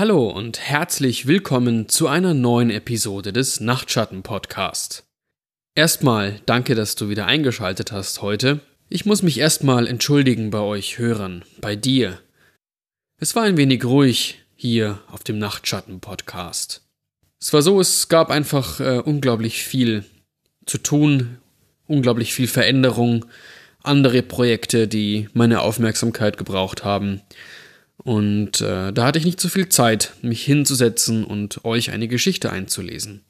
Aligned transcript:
Hallo 0.00 0.30
und 0.30 0.58
herzlich 0.60 1.26
willkommen 1.26 1.90
zu 1.90 2.08
einer 2.08 2.32
neuen 2.32 2.70
Episode 2.70 3.34
des 3.34 3.60
Nachtschatten 3.60 4.22
Podcast. 4.22 5.04
Erstmal 5.74 6.40
danke, 6.46 6.74
dass 6.74 6.94
du 6.94 7.10
wieder 7.10 7.26
eingeschaltet 7.26 7.92
hast 7.92 8.22
heute. 8.22 8.60
Ich 8.88 9.04
muss 9.04 9.20
mich 9.20 9.38
erstmal 9.38 9.86
entschuldigen 9.86 10.48
bei 10.48 10.60
euch 10.60 10.96
Hörern, 10.96 11.44
bei 11.60 11.76
dir. 11.76 12.18
Es 13.18 13.36
war 13.36 13.42
ein 13.42 13.58
wenig 13.58 13.84
ruhig 13.84 14.40
hier 14.56 15.00
auf 15.08 15.22
dem 15.22 15.38
Nachtschatten 15.38 16.00
Podcast. 16.00 16.80
Es 17.38 17.52
war 17.52 17.60
so, 17.60 17.78
es 17.78 18.08
gab 18.08 18.30
einfach 18.30 18.80
äh, 18.80 19.02
unglaublich 19.04 19.64
viel 19.64 20.06
zu 20.64 20.78
tun, 20.78 21.36
unglaublich 21.86 22.32
viel 22.32 22.48
Veränderung, 22.48 23.26
andere 23.82 24.22
Projekte, 24.22 24.88
die 24.88 25.28
meine 25.34 25.60
Aufmerksamkeit 25.60 26.38
gebraucht 26.38 26.84
haben. 26.84 27.20
Und 28.02 28.60
äh, 28.60 28.92
da 28.92 29.04
hatte 29.04 29.18
ich 29.18 29.24
nicht 29.24 29.40
so 29.40 29.48
viel 29.48 29.68
Zeit, 29.68 30.14
mich 30.22 30.42
hinzusetzen 30.42 31.24
und 31.24 31.64
euch 31.64 31.90
eine 31.90 32.08
Geschichte 32.08 32.50
einzulesen. 32.50 33.22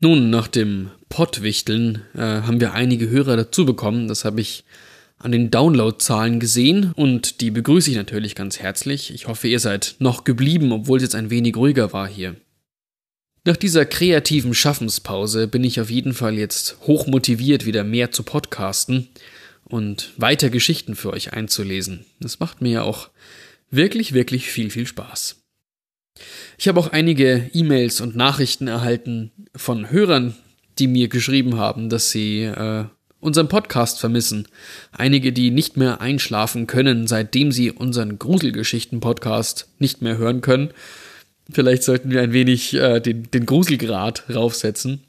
Nun, 0.00 0.30
nach 0.30 0.48
dem 0.48 0.90
Pottwichteln 1.08 2.02
äh, 2.14 2.18
haben 2.18 2.60
wir 2.60 2.72
einige 2.72 3.08
Hörer 3.08 3.36
dazu 3.36 3.64
bekommen. 3.64 4.08
Das 4.08 4.24
habe 4.24 4.40
ich 4.40 4.64
an 5.18 5.32
den 5.32 5.50
Downloadzahlen 5.50 6.40
gesehen 6.40 6.92
und 6.96 7.40
die 7.40 7.52
begrüße 7.52 7.90
ich 7.90 7.96
natürlich 7.96 8.34
ganz 8.34 8.58
herzlich. 8.58 9.14
Ich 9.14 9.28
hoffe, 9.28 9.46
ihr 9.46 9.60
seid 9.60 9.96
noch 10.00 10.24
geblieben, 10.24 10.72
obwohl 10.72 10.96
es 10.96 11.04
jetzt 11.04 11.14
ein 11.14 11.30
wenig 11.30 11.56
ruhiger 11.56 11.92
war 11.92 12.08
hier. 12.08 12.34
Nach 13.44 13.56
dieser 13.56 13.84
kreativen 13.86 14.54
Schaffenspause 14.54 15.46
bin 15.48 15.64
ich 15.64 15.80
auf 15.80 15.90
jeden 15.90 16.14
Fall 16.14 16.34
jetzt 16.34 16.78
hoch 16.86 17.06
motiviert, 17.06 17.66
wieder 17.66 17.84
mehr 17.84 18.10
zu 18.10 18.24
podcasten 18.24 19.08
und 19.64 20.12
weiter 20.16 20.50
Geschichten 20.50 20.96
für 20.96 21.12
euch 21.12 21.32
einzulesen. 21.32 22.04
Das 22.20 22.40
macht 22.40 22.60
mir 22.60 22.72
ja 22.72 22.82
auch 22.82 23.08
wirklich, 23.72 24.12
wirklich 24.12 24.50
viel, 24.50 24.70
viel 24.70 24.86
Spaß. 24.86 25.42
Ich 26.58 26.68
habe 26.68 26.78
auch 26.78 26.92
einige 26.92 27.50
E-Mails 27.52 28.00
und 28.00 28.14
Nachrichten 28.14 28.68
erhalten 28.68 29.32
von 29.56 29.90
Hörern, 29.90 30.36
die 30.78 30.86
mir 30.86 31.08
geschrieben 31.08 31.56
haben, 31.56 31.88
dass 31.88 32.10
sie 32.10 32.42
äh, 32.42 32.84
unseren 33.18 33.48
Podcast 33.48 33.98
vermissen. 33.98 34.46
Einige, 34.92 35.32
die 35.32 35.50
nicht 35.50 35.76
mehr 35.76 36.00
einschlafen 36.00 36.66
können, 36.66 37.06
seitdem 37.06 37.50
sie 37.50 37.70
unseren 37.70 38.18
Gruselgeschichten-Podcast 38.18 39.68
nicht 39.78 40.02
mehr 40.02 40.18
hören 40.18 40.40
können. 40.40 40.70
Vielleicht 41.50 41.82
sollten 41.82 42.10
wir 42.10 42.22
ein 42.22 42.32
wenig 42.32 42.74
äh, 42.74 43.00
den, 43.00 43.30
den 43.30 43.46
Gruselgrad 43.46 44.24
raufsetzen. 44.32 45.02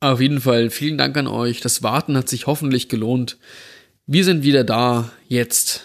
auf 0.00 0.20
jeden 0.20 0.40
Fall 0.40 0.70
vielen 0.70 0.98
Dank 0.98 1.16
an 1.16 1.26
euch. 1.26 1.60
Das 1.60 1.82
Warten 1.82 2.16
hat 2.16 2.28
sich 2.28 2.46
hoffentlich 2.46 2.88
gelohnt. 2.88 3.38
Wir 4.06 4.24
sind 4.24 4.42
wieder 4.42 4.64
da, 4.64 5.10
jetzt. 5.28 5.84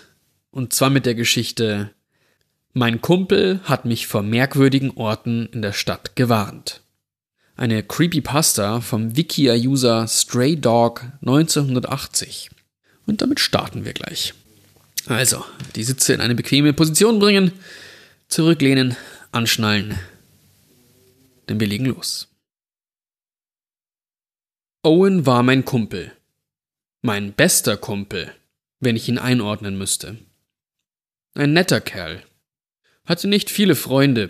Und 0.51 0.73
zwar 0.73 0.89
mit 0.89 1.05
der 1.05 1.15
Geschichte 1.15 1.91
mein 2.73 3.01
Kumpel 3.01 3.61
hat 3.63 3.85
mich 3.85 4.07
vor 4.07 4.23
merkwürdigen 4.23 4.91
Orten 4.97 5.47
in 5.47 5.61
der 5.61 5.73
Stadt 5.73 6.15
gewarnt. 6.15 6.81
Eine 7.55 7.83
Creepypasta 7.83 8.81
vom 8.81 9.15
Wikia-User 9.15 10.07
Stray 10.07 10.55
Dog 10.59 11.05
1980. 11.21 12.49
Und 13.05 13.21
damit 13.21 13.39
starten 13.39 13.85
wir 13.85 13.93
gleich. 13.93 14.33
Also, 15.05 15.45
die 15.75 15.83
Sitze 15.83 16.13
in 16.13 16.21
eine 16.21 16.33
bequeme 16.33 16.73
Position 16.73 17.19
bringen, 17.19 17.51
zurücklehnen, 18.27 18.95
anschnallen. 19.31 19.99
Denn 21.47 21.59
wir 21.59 21.67
legen 21.67 21.85
los. 21.85 22.29
Owen 24.81 25.25
war 25.25 25.43
mein 25.43 25.63
Kumpel. 25.63 26.11
Mein 27.01 27.33
bester 27.33 27.77
Kumpel, 27.77 28.33
wenn 28.79 28.95
ich 28.95 29.07
ihn 29.09 29.19
einordnen 29.19 29.77
müsste. 29.77 30.17
Ein 31.35 31.53
netter 31.53 31.81
Kerl, 31.81 32.23
hatte 33.05 33.27
nicht 33.27 33.49
viele 33.49 33.75
Freunde. 33.75 34.29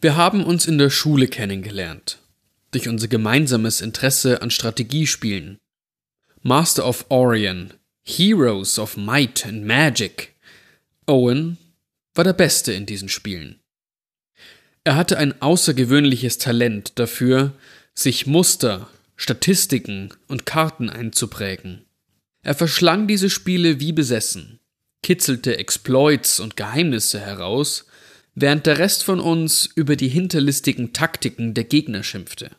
Wir 0.00 0.16
haben 0.16 0.44
uns 0.44 0.66
in 0.66 0.78
der 0.78 0.90
Schule 0.90 1.28
kennengelernt, 1.28 2.18
durch 2.70 2.88
unser 2.88 3.08
gemeinsames 3.08 3.80
Interesse 3.80 4.42
an 4.42 4.50
Strategiespielen. 4.50 5.58
Master 6.42 6.86
of 6.86 7.06
Orion, 7.08 7.74
Heroes 8.04 8.78
of 8.78 8.96
Might 8.96 9.44
and 9.44 9.64
Magic. 9.64 10.34
Owen 11.06 11.58
war 12.14 12.24
der 12.24 12.32
Beste 12.32 12.72
in 12.72 12.86
diesen 12.86 13.08
Spielen. 13.08 13.60
Er 14.84 14.96
hatte 14.96 15.18
ein 15.18 15.42
außergewöhnliches 15.42 16.38
Talent 16.38 16.98
dafür, 16.98 17.52
sich 17.94 18.26
Muster, 18.26 18.88
Statistiken 19.16 20.14
und 20.28 20.46
Karten 20.46 20.88
einzuprägen. 20.88 21.84
Er 22.42 22.54
verschlang 22.54 23.08
diese 23.08 23.28
Spiele 23.28 23.80
wie 23.80 23.92
besessen 23.92 24.60
kitzelte 25.08 25.56
Exploits 25.56 26.38
und 26.38 26.58
Geheimnisse 26.58 27.18
heraus, 27.18 27.86
während 28.34 28.66
der 28.66 28.76
Rest 28.76 29.04
von 29.04 29.20
uns 29.20 29.64
über 29.64 29.96
die 29.96 30.08
hinterlistigen 30.08 30.92
Taktiken 30.92 31.54
der 31.54 31.64
Gegner 31.64 32.02
schimpfte. 32.02 32.50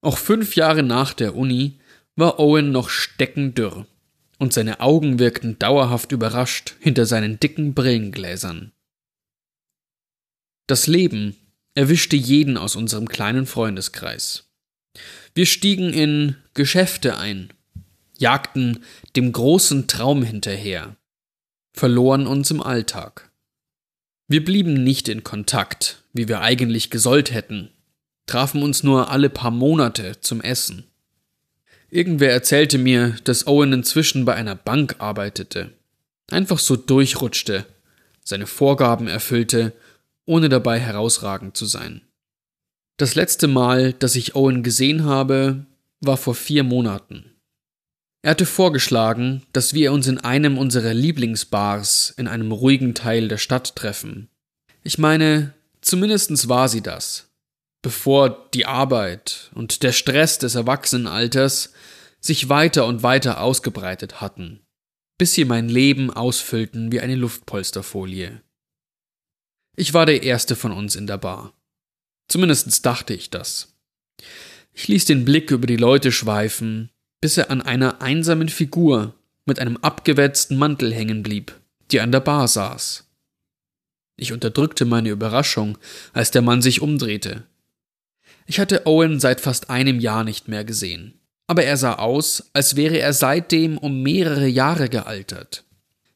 Auch 0.00 0.16
fünf 0.16 0.56
Jahre 0.56 0.82
nach 0.82 1.12
der 1.12 1.36
Uni 1.36 1.80
war 2.16 2.40
Owen 2.40 2.72
noch 2.72 2.88
steckendürr, 2.88 3.84
und 4.38 4.54
seine 4.54 4.80
Augen 4.80 5.18
wirkten 5.18 5.58
dauerhaft 5.58 6.12
überrascht 6.12 6.76
hinter 6.80 7.04
seinen 7.04 7.38
dicken 7.38 7.74
Brillengläsern. 7.74 8.72
Das 10.66 10.86
Leben 10.86 11.36
erwischte 11.74 12.16
jeden 12.16 12.56
aus 12.56 12.74
unserem 12.74 13.06
kleinen 13.06 13.44
Freundeskreis. 13.44 14.48
Wir 15.34 15.44
stiegen 15.44 15.92
in 15.92 16.36
Geschäfte 16.54 17.18
ein, 17.18 17.52
jagten 18.16 18.82
dem 19.14 19.30
großen 19.30 19.88
Traum 19.88 20.22
hinterher, 20.22 20.96
verloren 21.78 22.26
uns 22.26 22.50
im 22.50 22.60
Alltag. 22.60 23.30
Wir 24.26 24.44
blieben 24.44 24.82
nicht 24.82 25.08
in 25.08 25.22
Kontakt, 25.22 26.02
wie 26.12 26.26
wir 26.26 26.40
eigentlich 26.40 26.90
gesollt 26.90 27.32
hätten, 27.32 27.70
trafen 28.26 28.64
uns 28.64 28.82
nur 28.82 29.10
alle 29.10 29.30
paar 29.30 29.52
Monate 29.52 30.20
zum 30.20 30.40
Essen. 30.40 30.84
Irgendwer 31.88 32.32
erzählte 32.32 32.78
mir, 32.78 33.16
dass 33.22 33.46
Owen 33.46 33.72
inzwischen 33.72 34.24
bei 34.24 34.34
einer 34.34 34.56
Bank 34.56 34.96
arbeitete, 34.98 35.72
einfach 36.28 36.58
so 36.58 36.74
durchrutschte, 36.74 37.64
seine 38.24 38.48
Vorgaben 38.48 39.06
erfüllte, 39.06 39.72
ohne 40.26 40.48
dabei 40.48 40.80
herausragend 40.80 41.56
zu 41.56 41.64
sein. 41.64 42.00
Das 42.96 43.14
letzte 43.14 43.46
Mal, 43.46 43.92
dass 43.92 44.16
ich 44.16 44.34
Owen 44.34 44.64
gesehen 44.64 45.04
habe, 45.04 45.64
war 46.00 46.16
vor 46.16 46.34
vier 46.34 46.64
Monaten. 46.64 47.27
Er 48.22 48.32
hatte 48.32 48.46
vorgeschlagen, 48.46 49.46
dass 49.52 49.74
wir 49.74 49.92
uns 49.92 50.06
in 50.06 50.18
einem 50.18 50.58
unserer 50.58 50.92
Lieblingsbars 50.92 52.14
in 52.16 52.26
einem 52.26 52.50
ruhigen 52.50 52.94
Teil 52.94 53.28
der 53.28 53.38
Stadt 53.38 53.76
treffen. 53.76 54.28
Ich 54.82 54.98
meine, 54.98 55.54
zumindestens 55.80 56.48
war 56.48 56.68
sie 56.68 56.80
das. 56.80 57.30
Bevor 57.80 58.50
die 58.54 58.66
Arbeit 58.66 59.50
und 59.54 59.84
der 59.84 59.92
Stress 59.92 60.38
des 60.38 60.56
Erwachsenenalters 60.56 61.72
sich 62.20 62.48
weiter 62.48 62.86
und 62.86 63.04
weiter 63.04 63.40
ausgebreitet 63.40 64.20
hatten, 64.20 64.66
bis 65.16 65.34
sie 65.34 65.44
mein 65.44 65.68
Leben 65.68 66.10
ausfüllten 66.10 66.90
wie 66.90 67.00
eine 67.00 67.14
Luftpolsterfolie. 67.14 68.42
Ich 69.76 69.94
war 69.94 70.06
der 70.06 70.24
Erste 70.24 70.56
von 70.56 70.72
uns 70.72 70.96
in 70.96 71.06
der 71.06 71.18
Bar. 71.18 71.54
Zumindest 72.28 72.84
dachte 72.84 73.14
ich 73.14 73.30
das. 73.30 73.76
Ich 74.72 74.88
ließ 74.88 75.04
den 75.04 75.24
Blick 75.24 75.52
über 75.52 75.68
die 75.68 75.76
Leute 75.76 76.10
schweifen, 76.10 76.90
bis 77.20 77.36
er 77.36 77.50
an 77.50 77.62
einer 77.62 78.00
einsamen 78.00 78.48
Figur 78.48 79.14
mit 79.44 79.58
einem 79.58 79.76
abgewetzten 79.78 80.56
Mantel 80.56 80.92
hängen 80.92 81.22
blieb, 81.22 81.54
die 81.90 82.00
an 82.00 82.12
der 82.12 82.20
Bar 82.20 82.48
saß. 82.48 83.04
Ich 84.16 84.32
unterdrückte 84.32 84.84
meine 84.84 85.10
Überraschung, 85.10 85.78
als 86.12 86.30
der 86.30 86.42
Mann 86.42 86.60
sich 86.60 86.82
umdrehte. 86.82 87.44
Ich 88.46 88.58
hatte 88.60 88.86
Owen 88.86 89.20
seit 89.20 89.40
fast 89.40 89.70
einem 89.70 90.00
Jahr 90.00 90.24
nicht 90.24 90.48
mehr 90.48 90.64
gesehen, 90.64 91.14
aber 91.46 91.64
er 91.64 91.76
sah 91.76 91.94
aus, 91.94 92.50
als 92.52 92.76
wäre 92.76 92.98
er 92.98 93.12
seitdem 93.12 93.78
um 93.78 94.02
mehrere 94.02 94.46
Jahre 94.46 94.88
gealtert. 94.88 95.64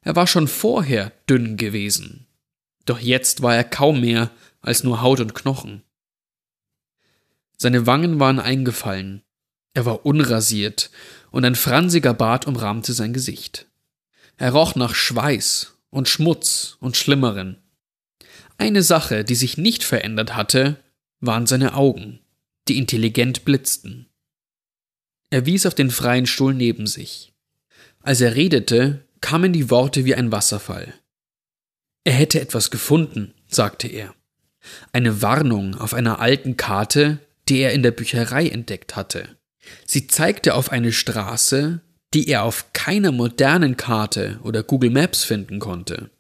Er 0.03 0.17
war 0.17 0.27
schon 0.27 0.49
vorher 0.49 1.13
dünn 1.29 1.57
gewesen, 1.57 2.27
doch 2.87 2.99
jetzt 2.99 3.43
war 3.43 3.55
er 3.55 3.65
kaum 3.65 4.01
mehr 4.01 4.31
als 4.61 4.83
nur 4.83 5.01
Haut 5.01 5.21
und 5.21 5.35
Knochen. 5.35 5.83
Seine 7.57 7.87
Wangen 7.87 8.19
waren 8.19 8.41
eingefallen, 8.41 9.23
er 9.75 9.87
war 9.87 10.05
unrasiert 10.05 10.91
und 11.31 11.45
ein 11.45 11.55
fransiger 11.55 12.15
Bart 12.15 12.47
umrahmte 12.47 12.93
sein 12.93 13.13
Gesicht. 13.13 13.67
Er 14.37 14.53
roch 14.53 14.75
nach 14.75 14.95
Schweiß 14.95 15.75
und 15.91 16.09
Schmutz 16.09 16.77
und 16.81 16.97
Schlimmeren. 16.97 17.59
Eine 18.59 18.83
Sache, 18.83 19.25
die 19.25 19.35
sich 19.35 19.57
nicht 19.57 19.83
verändert 19.83 20.37
hatte, 20.37 20.77
waren 21.21 21.47
seine 21.47 21.75
Augen, 21.75 22.21
die 22.69 22.79
intelligent 22.79 23.45
blitzten. 23.45 24.09
Er 25.31 25.47
wies 25.47 25.65
auf 25.65 25.75
den 25.75 25.91
freien 25.91 26.27
Stuhl 26.27 26.53
neben 26.53 26.87
sich. 26.87 27.33
Als 28.03 28.21
er 28.21 28.35
redete, 28.35 29.07
kamen 29.21 29.53
die 29.53 29.71
Worte 29.71 30.05
wie 30.05 30.15
ein 30.15 30.33
Wasserfall. 30.33 30.93
Er 32.05 32.13
hätte 32.13 32.41
etwas 32.41 32.71
gefunden, 32.71 33.33
sagte 33.47 33.89
er. 33.89 34.15
Eine 34.93 35.23
Warnung 35.23 35.77
auf 35.77 35.95
einer 35.95 36.21
alten 36.21 36.57
Karte, 36.57 37.21
die 37.49 37.59
er 37.59 37.73
in 37.73 37.83
der 37.83 37.93
Bücherei 37.93 38.49
entdeckt 38.49 38.97
hatte. 38.97 39.37
Sie 39.87 40.07
zeigte 40.07 40.55
auf 40.55 40.73
eine 40.73 40.93
Straße, 40.93 41.81
die 42.15 42.29
er 42.29 42.45
auf 42.45 42.73
keiner 42.73 43.13
modernen 43.13 43.77
Karte 43.77 44.39
oder 44.43 44.63
Google 44.63 44.91
Maps 44.91 45.25
finden 45.25 45.59
konnte. 45.59 46.11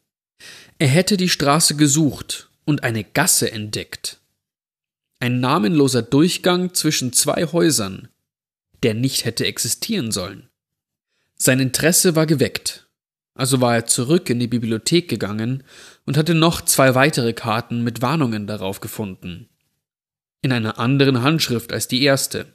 Er 0.78 0.88
hätte 0.88 1.16
die 1.16 1.28
Straße 1.28 1.76
gesucht 1.76 2.48
und 2.64 2.82
eine 2.82 3.04
Gasse 3.04 3.52
entdeckt. 3.52 4.20
Ein 5.20 5.40
namenloser 5.40 6.02
Durchgang 6.02 6.74
zwischen 6.74 7.12
zwei 7.12 7.44
Häusern, 7.46 8.08
der 8.82 8.94
nicht 8.94 9.24
hätte 9.24 9.46
existieren 9.46 10.10
sollen. 10.10 10.48
Sein 11.36 11.60
Interesse 11.60 12.16
war 12.16 12.26
geweckt, 12.26 12.88
also 13.34 13.60
war 13.60 13.74
er 13.74 13.86
zurück 13.86 14.28
in 14.30 14.38
die 14.38 14.48
Bibliothek 14.48 15.08
gegangen 15.08 15.62
und 16.06 16.16
hatte 16.16 16.34
noch 16.34 16.60
zwei 16.62 16.94
weitere 16.94 17.32
Karten 17.32 17.82
mit 17.82 18.02
Warnungen 18.02 18.46
darauf 18.46 18.80
gefunden. 18.80 19.48
In 20.40 20.52
einer 20.52 20.78
anderen 20.78 21.22
Handschrift 21.22 21.72
als 21.72 21.88
die 21.88 22.02
erste. 22.02 22.46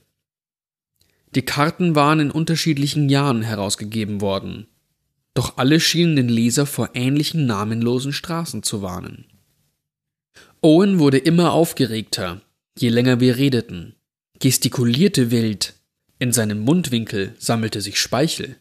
Die 1.35 1.41
Karten 1.43 1.95
waren 1.95 2.19
in 2.19 2.31
unterschiedlichen 2.31 3.09
Jahren 3.09 3.41
herausgegeben 3.41 4.21
worden, 4.21 4.67
doch 5.33 5.57
alle 5.57 5.79
schienen 5.79 6.15
den 6.15 6.29
Leser 6.29 6.65
vor 6.65 6.91
ähnlichen 6.93 7.45
namenlosen 7.45 8.13
Straßen 8.13 8.63
zu 8.63 8.81
warnen. 8.81 9.25
Owen 10.61 10.99
wurde 10.99 11.17
immer 11.17 11.51
aufgeregter, 11.51 12.41
je 12.77 12.89
länger 12.89 13.19
wir 13.19 13.37
redeten, 13.37 13.95
gestikulierte 14.39 15.29
wild, 15.31 15.75
in 16.19 16.31
seinem 16.31 16.59
Mundwinkel 16.59 17.35
sammelte 17.37 17.81
sich 17.81 17.99
Speichel. 17.99 18.57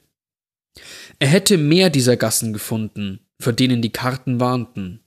Er 1.18 1.28
hätte 1.28 1.56
mehr 1.56 1.88
dieser 1.88 2.16
Gassen 2.16 2.52
gefunden, 2.52 3.20
für 3.40 3.52
denen 3.52 3.80
die 3.80 3.92
Karten 3.92 4.40
warnten. 4.40 5.00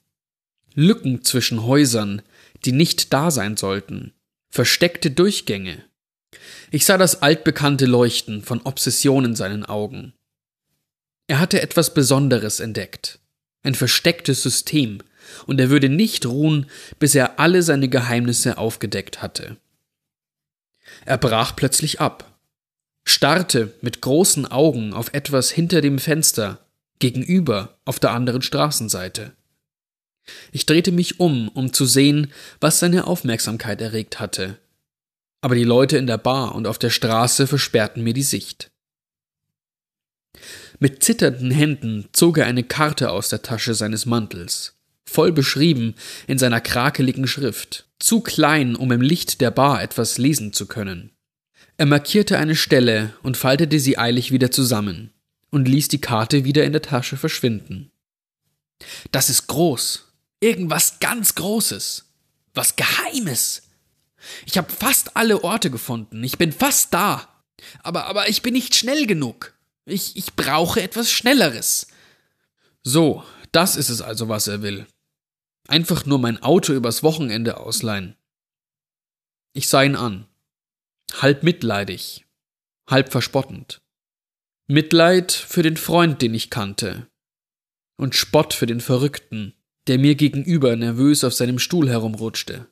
Lücken 0.73 1.23
zwischen 1.23 1.63
Häusern, 1.63 2.21
die 2.65 2.71
nicht 2.71 3.13
da 3.13 3.31
sein 3.31 3.57
sollten, 3.57 4.13
versteckte 4.49 5.11
Durchgänge. 5.11 5.83
Ich 6.71 6.85
sah 6.85 6.97
das 6.97 7.21
altbekannte 7.21 7.85
Leuchten 7.85 8.43
von 8.43 8.61
Obsession 8.61 9.25
in 9.25 9.35
seinen 9.35 9.65
Augen. 9.65 10.13
Er 11.27 11.39
hatte 11.39 11.61
etwas 11.61 11.93
Besonderes 11.93 12.59
entdeckt, 12.59 13.19
ein 13.63 13.75
verstecktes 13.75 14.43
System, 14.43 14.99
und 15.45 15.59
er 15.59 15.69
würde 15.69 15.89
nicht 15.89 16.25
ruhen, 16.25 16.67
bis 16.97 17.13
er 17.13 17.39
alle 17.39 17.61
seine 17.61 17.87
Geheimnisse 17.87 18.57
aufgedeckt 18.57 19.21
hatte. 19.21 19.57
Er 21.05 21.17
brach 21.17 21.55
plötzlich 21.55 22.01
ab, 22.01 22.39
starrte 23.05 23.73
mit 23.81 24.01
großen 24.01 24.45
Augen 24.47 24.93
auf 24.93 25.13
etwas 25.13 25.51
hinter 25.51 25.81
dem 25.81 25.99
Fenster, 25.99 26.65
gegenüber 26.99 27.77
auf 27.85 27.99
der 27.99 28.11
anderen 28.11 28.41
Straßenseite. 28.41 29.31
Ich 30.51 30.65
drehte 30.65 30.91
mich 30.91 31.19
um, 31.19 31.47
um 31.49 31.73
zu 31.73 31.85
sehen, 31.85 32.31
was 32.59 32.79
seine 32.79 33.07
Aufmerksamkeit 33.07 33.81
erregt 33.81 34.19
hatte, 34.19 34.57
aber 35.41 35.55
die 35.55 35.63
Leute 35.63 35.97
in 35.97 36.07
der 36.07 36.17
Bar 36.17 36.55
und 36.55 36.67
auf 36.67 36.77
der 36.77 36.89
Straße 36.89 37.47
versperrten 37.47 38.03
mir 38.03 38.13
die 38.13 38.23
Sicht. 38.23 38.71
Mit 40.79 41.03
zitternden 41.03 41.51
Händen 41.51 42.07
zog 42.13 42.37
er 42.37 42.45
eine 42.45 42.63
Karte 42.63 43.11
aus 43.11 43.29
der 43.29 43.41
Tasche 43.41 43.73
seines 43.73 44.05
Mantels, 44.05 44.77
voll 45.05 45.31
beschrieben 45.31 45.95
in 46.27 46.37
seiner 46.37 46.61
krakeligen 46.61 47.27
Schrift, 47.27 47.87
zu 47.99 48.21
klein, 48.21 48.75
um 48.75 48.91
im 48.91 49.01
Licht 49.01 49.41
der 49.41 49.51
Bar 49.51 49.83
etwas 49.83 50.17
lesen 50.17 50.53
zu 50.53 50.67
können. 50.67 51.11
Er 51.77 51.85
markierte 51.85 52.37
eine 52.37 52.55
Stelle 52.55 53.13
und 53.23 53.37
faltete 53.37 53.79
sie 53.79 53.97
eilig 53.97 54.31
wieder 54.31 54.51
zusammen 54.51 55.11
und 55.49 55.67
ließ 55.67 55.87
die 55.87 56.01
Karte 56.01 56.45
wieder 56.45 56.63
in 56.63 56.73
der 56.73 56.81
Tasche 56.81 57.17
verschwinden. 57.17 57.91
Das 59.11 59.29
ist 59.29 59.47
groß. 59.47 60.05
Irgendwas 60.41 60.99
ganz 60.99 61.35
Großes. 61.35 62.05
Was 62.53 62.75
Geheimes. 62.75 63.68
Ich 64.45 64.57
habe 64.57 64.71
fast 64.71 65.15
alle 65.15 65.43
Orte 65.43 65.71
gefunden. 65.71 66.23
Ich 66.23 66.37
bin 66.37 66.51
fast 66.51 66.93
da. 66.93 67.27
Aber, 67.83 68.05
aber 68.05 68.29
ich 68.29 68.41
bin 68.41 68.53
nicht 68.53 68.75
schnell 68.75 69.05
genug. 69.05 69.53
Ich, 69.85 70.15
ich 70.15 70.35
brauche 70.35 70.81
etwas 70.81 71.11
Schnelleres. 71.11 71.87
So, 72.83 73.23
das 73.51 73.75
ist 73.75 73.89
es 73.89 74.01
also, 74.01 74.29
was 74.29 74.47
er 74.47 74.61
will. 74.61 74.87
Einfach 75.67 76.05
nur 76.05 76.19
mein 76.19 76.41
Auto 76.41 76.73
übers 76.73 77.03
Wochenende 77.03 77.57
ausleihen. 77.57 78.15
Ich 79.53 79.67
sah 79.67 79.83
ihn 79.83 79.95
an. 79.95 80.27
Halb 81.21 81.43
mitleidig, 81.43 82.25
halb 82.87 83.11
verspottend. 83.11 83.81
Mitleid 84.67 85.31
für 85.31 85.63
den 85.63 85.77
Freund, 85.77 86.21
den 86.21 86.35
ich 86.35 86.51
kannte, 86.51 87.07
und 87.97 88.15
Spott 88.15 88.53
für 88.53 88.67
den 88.67 88.81
Verrückten, 88.81 89.55
der 89.87 89.97
mir 89.97 90.13
gegenüber 90.13 90.75
nervös 90.75 91.23
auf 91.23 91.33
seinem 91.33 91.57
Stuhl 91.57 91.89
herumrutschte. 91.89 92.67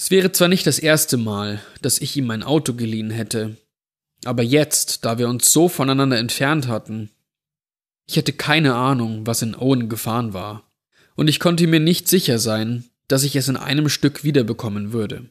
Es 0.00 0.12
wäre 0.12 0.30
zwar 0.30 0.46
nicht 0.46 0.64
das 0.64 0.78
erste 0.78 1.16
Mal, 1.16 1.60
dass 1.82 2.00
ich 2.00 2.16
ihm 2.16 2.26
mein 2.26 2.44
Auto 2.44 2.72
geliehen 2.72 3.10
hätte, 3.10 3.56
aber 4.24 4.44
jetzt, 4.44 5.04
da 5.04 5.18
wir 5.18 5.28
uns 5.28 5.52
so 5.52 5.68
voneinander 5.68 6.18
entfernt 6.18 6.68
hatten, 6.68 7.10
ich 8.06 8.16
hatte 8.16 8.32
keine 8.32 8.76
Ahnung, 8.76 9.26
was 9.26 9.42
in 9.42 9.56
Owen 9.56 9.88
gefahren 9.88 10.32
war, 10.32 10.70
und 11.16 11.26
ich 11.26 11.40
konnte 11.40 11.66
mir 11.66 11.80
nicht 11.80 12.06
sicher 12.06 12.38
sein, 12.38 12.84
dass 13.08 13.24
ich 13.24 13.34
es 13.34 13.48
in 13.48 13.56
einem 13.56 13.88
Stück 13.88 14.22
wiederbekommen 14.22 14.92
würde. 14.92 15.28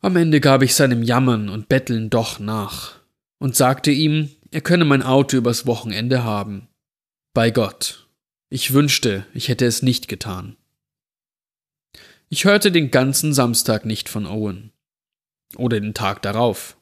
Am 0.00 0.16
Ende 0.16 0.40
gab 0.40 0.62
ich 0.62 0.74
seinem 0.74 1.04
Jammern 1.04 1.48
und 1.48 1.68
Betteln 1.68 2.10
doch 2.10 2.40
nach 2.40 2.96
und 3.38 3.54
sagte 3.54 3.92
ihm, 3.92 4.30
er 4.50 4.60
könne 4.60 4.84
mein 4.84 5.02
Auto 5.02 5.36
übers 5.36 5.66
Wochenende 5.66 6.24
haben. 6.24 6.66
Bei 7.32 7.52
Gott, 7.52 8.08
ich 8.48 8.72
wünschte, 8.72 9.24
ich 9.34 9.48
hätte 9.48 9.66
es 9.66 9.82
nicht 9.82 10.08
getan. 10.08 10.56
Ich 12.32 12.44
hörte 12.44 12.70
den 12.70 12.92
ganzen 12.92 13.34
Samstag 13.34 13.84
nicht 13.84 14.08
von 14.08 14.24
Owen. 14.24 14.70
Oder 15.56 15.80
den 15.80 15.94
Tag 15.94 16.22
darauf. 16.22 16.76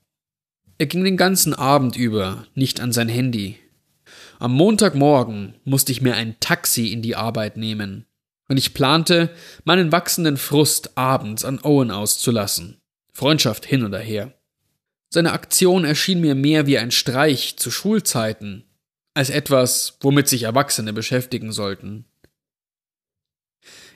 Er 0.76 0.84
ging 0.84 1.04
den 1.04 1.16
ganzen 1.16 1.54
Abend 1.54 1.96
über 1.96 2.46
nicht 2.54 2.80
an 2.80 2.92
sein 2.92 3.08
Handy. 3.08 3.56
Am 4.38 4.52
Montagmorgen 4.52 5.54
musste 5.64 5.90
ich 5.90 6.02
mir 6.02 6.16
ein 6.16 6.38
Taxi 6.38 6.92
in 6.92 7.00
die 7.00 7.16
Arbeit 7.16 7.56
nehmen, 7.56 8.04
und 8.48 8.58
ich 8.58 8.74
plante, 8.74 9.34
meinen 9.64 9.90
wachsenden 9.90 10.36
Frust 10.36 10.98
abends 10.98 11.46
an 11.46 11.60
Owen 11.62 11.90
auszulassen. 11.90 12.76
Freundschaft 13.14 13.64
hin 13.64 13.84
oder 13.84 14.00
her. 14.00 14.34
Seine 15.08 15.32
Aktion 15.32 15.86
erschien 15.86 16.20
mir 16.20 16.34
mehr 16.34 16.66
wie 16.66 16.76
ein 16.76 16.90
Streich 16.90 17.56
zu 17.56 17.70
Schulzeiten, 17.70 18.64
als 19.14 19.30
etwas, 19.30 19.96
womit 20.02 20.28
sich 20.28 20.42
Erwachsene 20.42 20.92
beschäftigen 20.92 21.52
sollten. 21.52 22.04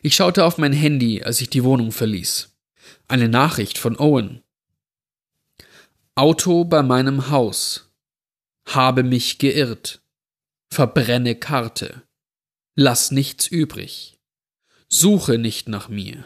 Ich 0.05 0.17
schaute 0.17 0.45
auf 0.45 0.59
mein 0.59 0.73
Handy, 0.73 1.23
als 1.23 1.41
ich 1.41 1.49
die 1.49 1.63
Wohnung 1.63 1.93
verließ. 1.93 2.51
Eine 3.07 3.29
Nachricht 3.29 3.79
von 3.79 3.97
Owen. 3.97 4.43
Auto 6.17 6.65
bei 6.65 6.83
meinem 6.83 7.31
Haus. 7.31 7.93
Habe 8.67 9.05
mich 9.05 9.39
geirrt. 9.39 10.03
Verbrenne 10.73 11.37
Karte. 11.37 12.03
Lass 12.75 13.13
nichts 13.13 13.47
übrig. 13.47 14.19
Suche 14.89 15.39
nicht 15.39 15.69
nach 15.69 15.89
mir. 15.89 16.25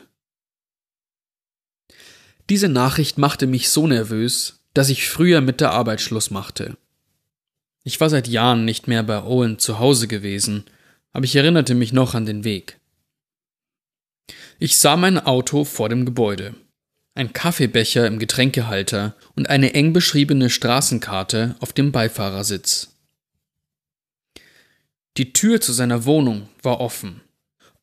Diese 2.48 2.68
Nachricht 2.68 3.18
machte 3.18 3.46
mich 3.46 3.68
so 3.68 3.86
nervös, 3.86 4.60
dass 4.72 4.88
ich 4.88 5.08
früher 5.08 5.42
mit 5.42 5.60
der 5.60 5.72
Arbeit 5.72 6.00
Schluss 6.00 6.30
machte. 6.30 6.78
Ich 7.84 8.00
war 8.00 8.08
seit 8.08 8.26
Jahren 8.26 8.64
nicht 8.64 8.88
mehr 8.88 9.02
bei 9.02 9.22
Owen 9.22 9.58
zu 9.58 9.78
Hause 9.78 10.08
gewesen, 10.08 10.64
aber 11.12 11.24
ich 11.24 11.36
erinnerte 11.36 11.74
mich 11.74 11.92
noch 11.92 12.14
an 12.14 12.24
den 12.24 12.42
Weg. 12.42 12.80
Ich 14.58 14.78
sah 14.78 14.96
mein 14.96 15.18
Auto 15.18 15.64
vor 15.64 15.88
dem 15.88 16.04
Gebäude. 16.04 16.54
Ein 17.14 17.32
Kaffeebecher 17.32 18.06
im 18.06 18.18
Getränkehalter 18.18 19.14
und 19.34 19.48
eine 19.48 19.74
eng 19.74 19.92
beschriebene 19.92 20.50
Straßenkarte 20.50 21.56
auf 21.60 21.72
dem 21.72 21.92
Beifahrersitz. 21.92 22.96
Die 25.16 25.32
Tür 25.32 25.60
zu 25.60 25.72
seiner 25.72 26.04
Wohnung 26.04 26.48
war 26.62 26.80
offen. 26.80 27.22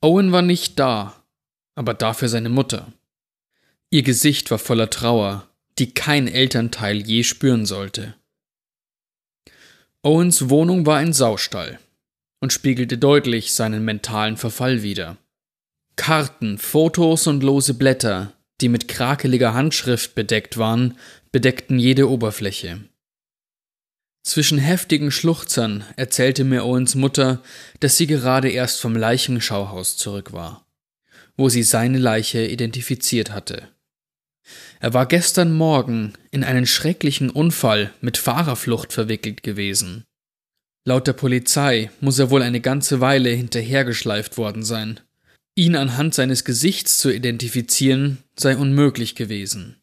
Owen 0.01 0.31
war 0.31 0.43
nicht 0.43 0.77
da, 0.77 1.23
aber 1.75 1.93
dafür 1.93 2.29
seine 2.29 2.49
Mutter. 2.49 2.93
Ihr 3.89 4.03
Gesicht 4.03 4.51
war 4.51 4.59
voller 4.59 4.89
Trauer, 4.89 5.47
die 5.79 5.93
kein 5.93 6.27
Elternteil 6.27 6.97
je 6.97 7.23
spüren 7.23 7.65
sollte. 7.65 8.15
Owens 10.03 10.49
Wohnung 10.49 10.85
war 10.85 10.97
ein 10.97 11.13
Saustall 11.13 11.79
und 12.39 12.53
spiegelte 12.53 12.97
deutlich 12.97 13.53
seinen 13.53 13.85
mentalen 13.85 14.37
Verfall 14.37 14.83
wider. 14.83 15.17
Karten, 15.95 16.57
Fotos 16.57 17.27
und 17.27 17.43
lose 17.43 17.73
Blätter, 17.73 18.33
die 18.61 18.69
mit 18.69 18.87
krakeliger 18.87 19.53
Handschrift 19.53 20.15
bedeckt 20.15 20.57
waren, 20.57 20.97
bedeckten 21.31 21.79
jede 21.79 22.09
Oberfläche. 22.09 22.79
Zwischen 24.23 24.57
heftigen 24.57 25.11
Schluchzern 25.11 25.83
erzählte 25.97 26.45
mir 26.45 26.63
Owens 26.63 26.95
Mutter, 26.95 27.43
dass 27.81 27.97
sie 27.97 28.07
gerade 28.07 28.49
erst 28.49 28.79
vom 28.79 28.95
Leichenschauhaus 28.95 29.97
zurück 29.97 30.31
war, 30.31 30.65
wo 31.35 31.49
sie 31.49 31.63
seine 31.63 31.97
Leiche 31.97 32.45
identifiziert 32.45 33.31
hatte. 33.31 33.67
Er 34.79 34.93
war 34.93 35.05
gestern 35.05 35.53
Morgen 35.53 36.13
in 36.31 36.43
einen 36.43 36.65
schrecklichen 36.65 37.29
Unfall 37.29 37.93
mit 38.01 38.17
Fahrerflucht 38.17 38.93
verwickelt 38.93 39.43
gewesen. 39.43 40.05
Laut 40.85 41.07
der 41.07 41.13
Polizei 41.13 41.91
muss 42.01 42.19
er 42.19 42.29
wohl 42.29 42.41
eine 42.41 42.59
ganze 42.59 42.99
Weile 42.99 43.29
hinterhergeschleift 43.29 44.37
worden 44.37 44.63
sein. 44.63 44.99
Ihn 45.55 45.75
anhand 45.75 46.15
seines 46.15 46.45
Gesichts 46.45 46.97
zu 46.97 47.13
identifizieren 47.13 48.17
sei 48.35 48.57
unmöglich 48.57 49.15
gewesen. 49.15 49.77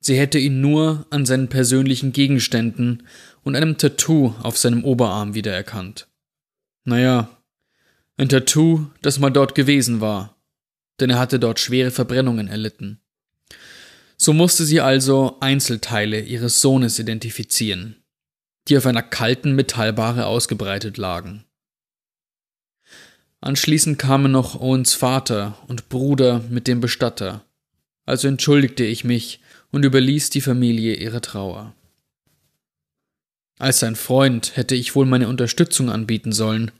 Sie 0.00 0.18
hätte 0.18 0.38
ihn 0.38 0.60
nur 0.60 1.06
an 1.10 1.26
seinen 1.26 1.48
persönlichen 1.48 2.12
Gegenständen 2.12 3.06
und 3.42 3.56
einem 3.56 3.78
Tattoo 3.78 4.34
auf 4.42 4.58
seinem 4.58 4.84
Oberarm 4.84 5.34
wiedererkannt. 5.34 6.08
Naja, 6.84 7.30
Ein 8.18 8.30
Tattoo, 8.30 8.86
das 9.02 9.18
mal 9.18 9.30
dort 9.30 9.54
gewesen 9.54 10.00
war, 10.00 10.36
denn 11.00 11.10
er 11.10 11.18
hatte 11.18 11.38
dort 11.38 11.60
schwere 11.60 11.90
Verbrennungen 11.90 12.48
erlitten. 12.48 13.00
So 14.16 14.32
musste 14.32 14.64
sie 14.64 14.80
also 14.80 15.36
Einzelteile 15.40 16.20
ihres 16.20 16.62
Sohnes 16.62 16.98
identifizieren, 16.98 18.02
die 18.68 18.78
auf 18.78 18.86
einer 18.86 19.02
kalten 19.02 19.54
Metallbare 19.54 20.24
ausgebreitet 20.26 20.96
lagen. 20.96 21.45
Anschließend 23.46 23.96
kamen 23.96 24.32
noch 24.32 24.60
Owens 24.60 24.94
Vater 24.94 25.56
und 25.68 25.88
Bruder 25.88 26.42
mit 26.50 26.66
dem 26.66 26.80
Bestatter, 26.80 27.44
also 28.04 28.26
entschuldigte 28.26 28.82
ich 28.82 29.04
mich 29.04 29.38
und 29.70 29.84
überließ 29.84 30.30
die 30.30 30.40
Familie 30.40 30.96
ihrer 30.96 31.20
Trauer. 31.20 31.72
Als 33.56 33.78
sein 33.78 33.94
Freund 33.94 34.56
hätte 34.56 34.74
ich 34.74 34.96
wohl 34.96 35.06
meine 35.06 35.28
Unterstützung 35.28 35.90
anbieten 35.90 36.32
sollen, 36.32 36.72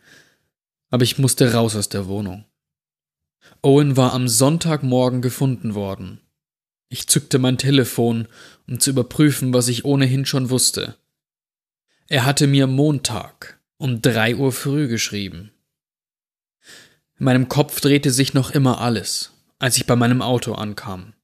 aber 0.91 1.05
ich 1.05 1.19
musste 1.19 1.53
raus 1.53 1.77
aus 1.77 1.89
der 1.89 2.09
Wohnung. 2.09 2.45
Owen 3.63 3.97
war 3.97 4.13
am 4.13 4.27
Sonntagmorgen 4.27 5.23
gefunden 5.23 5.77
worden. 5.77 6.21
Ich 6.89 7.07
zückte 7.07 7.39
mein 7.39 7.59
Telefon, 7.59 8.27
um 8.67 8.81
zu 8.81 8.91
überprüfen, 8.91 9.55
was 9.55 9.69
ich 9.69 9.85
ohnehin 9.85 10.27
schon 10.27 10.51
wusste. 10.51 10.97
Er 12.09 12.25
hatte 12.25 12.49
mir 12.49 12.67
Montag 12.67 13.61
um 13.79 14.03
drei 14.03 14.35
Uhr 14.35 14.51
früh 14.51 14.89
geschrieben. 14.89 15.53
In 17.19 17.25
meinem 17.25 17.49
Kopf 17.49 17.81
drehte 17.81 18.11
sich 18.11 18.35
noch 18.35 18.51
immer 18.51 18.81
alles, 18.81 19.33
als 19.59 19.77
ich 19.77 19.87
bei 19.87 19.97
meinem 19.97 20.21
Auto 20.21 20.53
ankam. 20.53 21.15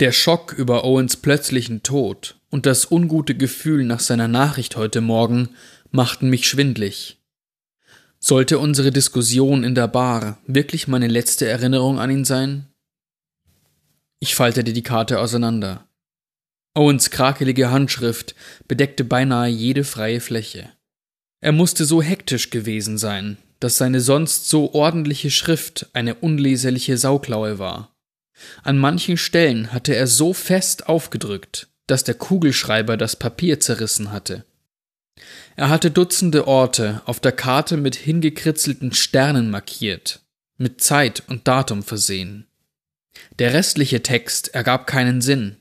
Der 0.00 0.12
Schock 0.12 0.52
über 0.52 0.84
Owens 0.84 1.16
plötzlichen 1.16 1.82
Tod 1.82 2.40
und 2.50 2.64
das 2.64 2.90
ungute 2.90 3.34
Gefühl 3.34 3.84
nach 3.84 4.00
seiner 4.00 4.28
Nachricht 4.28 4.76
heute 4.76 5.00
Morgen 5.00 5.50
machten 5.90 6.30
mich 6.30 6.48
schwindlig. 6.48 7.18
Sollte 8.20 8.58
unsere 8.58 8.90
Diskussion 8.90 9.62
in 9.62 9.74
der 9.74 9.88
Bar 9.88 10.38
wirklich 10.46 10.88
meine 10.88 11.08
letzte 11.08 11.46
Erinnerung 11.46 11.98
an 11.98 12.10
ihn 12.10 12.24
sein? 12.24 12.66
Ich 14.20 14.34
faltete 14.34 14.72
die 14.72 14.82
Karte 14.82 15.20
auseinander. 15.20 15.86
Owens 16.74 17.10
krakelige 17.10 17.70
Handschrift 17.70 18.34
bedeckte 18.66 19.04
beinahe 19.04 19.48
jede 19.48 19.84
freie 19.84 20.20
Fläche. 20.20 20.70
Er 21.40 21.52
musste 21.52 21.84
so 21.84 22.02
hektisch 22.02 22.50
gewesen 22.50 22.98
sein, 22.98 23.36
dass 23.60 23.76
seine 23.76 24.00
sonst 24.00 24.48
so 24.48 24.72
ordentliche 24.74 25.30
Schrift 25.30 25.88
eine 25.92 26.14
unleserliche 26.14 26.96
Sauklaue 26.96 27.58
war. 27.58 27.94
An 28.62 28.78
manchen 28.78 29.16
Stellen 29.16 29.72
hatte 29.72 29.96
er 29.96 30.06
so 30.06 30.32
fest 30.32 30.88
aufgedrückt, 30.88 31.68
dass 31.86 32.04
der 32.04 32.14
Kugelschreiber 32.14 32.96
das 32.96 33.16
Papier 33.16 33.60
zerrissen 33.60 34.12
hatte. 34.12 34.44
Er 35.56 35.70
hatte 35.70 35.90
Dutzende 35.90 36.46
Orte 36.46 37.02
auf 37.04 37.18
der 37.18 37.32
Karte 37.32 37.76
mit 37.76 37.96
hingekritzelten 37.96 38.92
Sternen 38.92 39.50
markiert, 39.50 40.20
mit 40.56 40.80
Zeit 40.80 41.24
und 41.26 41.48
Datum 41.48 41.82
versehen. 41.82 42.46
Der 43.40 43.52
restliche 43.52 44.02
Text 44.02 44.54
ergab 44.54 44.86
keinen 44.86 45.20
Sinn. 45.20 45.56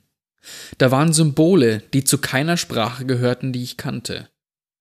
Da 0.77 0.91
waren 0.91 1.13
Symbole, 1.13 1.81
die 1.93 2.03
zu 2.03 2.19
keiner 2.19 2.57
Sprache 2.57 3.05
gehörten, 3.05 3.51
die 3.51 3.63
ich 3.63 3.77
kannte. 3.77 4.29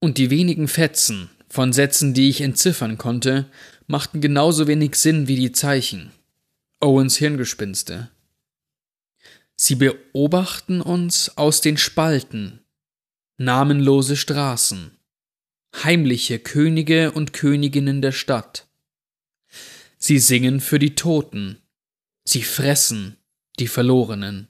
Und 0.00 0.18
die 0.18 0.30
wenigen 0.30 0.68
Fetzen 0.68 1.30
von 1.56 1.72
Sätzen, 1.72 2.12
die 2.12 2.28
ich 2.28 2.42
entziffern 2.42 2.98
konnte, 2.98 3.50
machten 3.86 4.20
genauso 4.20 4.66
wenig 4.66 4.96
Sinn 4.96 5.26
wie 5.26 5.36
die 5.36 5.52
Zeichen. 5.52 6.12
Owens 6.80 7.16
Hirngespinste. 7.16 8.10
Sie 9.56 9.76
beobachten 9.76 10.82
uns 10.82 11.38
aus 11.38 11.62
den 11.62 11.78
Spalten, 11.78 12.60
namenlose 13.38 14.16
Straßen, 14.16 14.98
heimliche 15.82 16.38
Könige 16.38 17.12
und 17.12 17.32
Königinnen 17.32 18.02
der 18.02 18.12
Stadt. 18.12 18.68
Sie 19.96 20.18
singen 20.18 20.60
für 20.60 20.78
die 20.78 20.94
Toten, 20.94 21.62
sie 22.24 22.42
fressen 22.42 23.16
die 23.58 23.68
Verlorenen. 23.68 24.48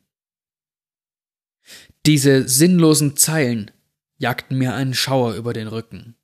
Diese 2.05 2.49
sinnlosen 2.49 3.17
Zeilen 3.17 3.71
jagten 4.19 4.59
mir 4.59 4.75
einen 4.75 4.95
Schauer 4.95 5.35
über 5.35 5.53
den 5.53 5.69
Rücken. 5.69 6.17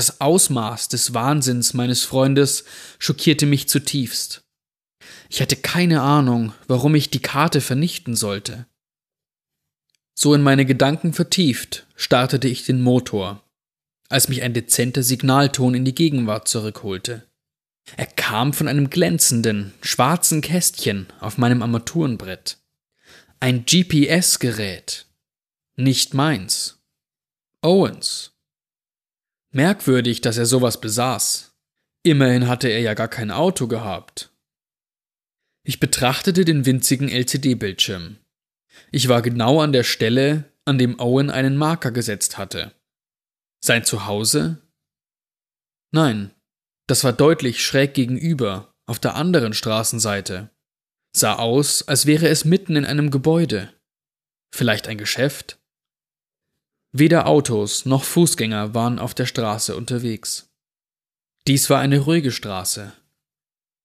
Das 0.00 0.22
Ausmaß 0.22 0.88
des 0.88 1.12
Wahnsinns 1.12 1.74
meines 1.74 2.04
Freundes 2.04 2.64
schockierte 2.98 3.44
mich 3.44 3.68
zutiefst. 3.68 4.42
Ich 5.28 5.42
hatte 5.42 5.56
keine 5.56 6.00
Ahnung, 6.00 6.54
warum 6.68 6.94
ich 6.94 7.10
die 7.10 7.20
Karte 7.20 7.60
vernichten 7.60 8.16
sollte. 8.16 8.64
So 10.14 10.32
in 10.32 10.40
meine 10.40 10.64
Gedanken 10.64 11.12
vertieft, 11.12 11.86
startete 11.96 12.48
ich 12.48 12.64
den 12.64 12.80
Motor, 12.80 13.44
als 14.08 14.30
mich 14.30 14.40
ein 14.40 14.54
dezenter 14.54 15.02
Signalton 15.02 15.74
in 15.74 15.84
die 15.84 15.94
Gegenwart 15.94 16.48
zurückholte. 16.48 17.26
Er 17.98 18.06
kam 18.06 18.54
von 18.54 18.68
einem 18.68 18.88
glänzenden, 18.88 19.74
schwarzen 19.82 20.40
Kästchen 20.40 21.08
auf 21.20 21.36
meinem 21.36 21.60
Armaturenbrett. 21.60 22.56
Ein 23.38 23.66
GPS-Gerät. 23.66 25.04
Nicht 25.76 26.14
meins. 26.14 26.78
Owens. 27.60 28.32
Merkwürdig, 29.52 30.20
dass 30.20 30.38
er 30.38 30.46
sowas 30.46 30.80
besaß. 30.80 31.56
Immerhin 32.02 32.48
hatte 32.48 32.68
er 32.68 32.80
ja 32.80 32.94
gar 32.94 33.08
kein 33.08 33.30
Auto 33.30 33.66
gehabt. 33.66 34.32
Ich 35.64 35.80
betrachtete 35.80 36.44
den 36.44 36.66
winzigen 36.66 37.08
LCD-Bildschirm. 37.08 38.16
Ich 38.92 39.08
war 39.08 39.22
genau 39.22 39.60
an 39.60 39.72
der 39.72 39.84
Stelle, 39.84 40.44
an 40.64 40.78
dem 40.78 40.98
Owen 40.98 41.30
einen 41.30 41.56
Marker 41.56 41.90
gesetzt 41.90 42.38
hatte. 42.38 42.74
Sein 43.62 43.84
Zuhause? 43.84 44.62
Nein, 45.92 46.30
das 46.86 47.04
war 47.04 47.12
deutlich 47.12 47.64
schräg 47.64 47.94
gegenüber, 47.94 48.74
auf 48.86 48.98
der 48.98 49.14
anderen 49.14 49.52
Straßenseite. 49.52 50.50
Sah 51.14 51.36
aus, 51.36 51.86
als 51.86 52.06
wäre 52.06 52.28
es 52.28 52.44
mitten 52.44 52.76
in 52.76 52.84
einem 52.84 53.10
Gebäude. 53.10 53.72
Vielleicht 54.54 54.88
ein 54.88 54.98
Geschäft? 54.98 55.59
Weder 56.92 57.26
Autos 57.26 57.86
noch 57.86 58.04
Fußgänger 58.04 58.74
waren 58.74 58.98
auf 58.98 59.14
der 59.14 59.26
Straße 59.26 59.76
unterwegs. 59.76 60.50
Dies 61.46 61.70
war 61.70 61.80
eine 61.80 62.00
ruhige 62.00 62.32
Straße. 62.32 62.92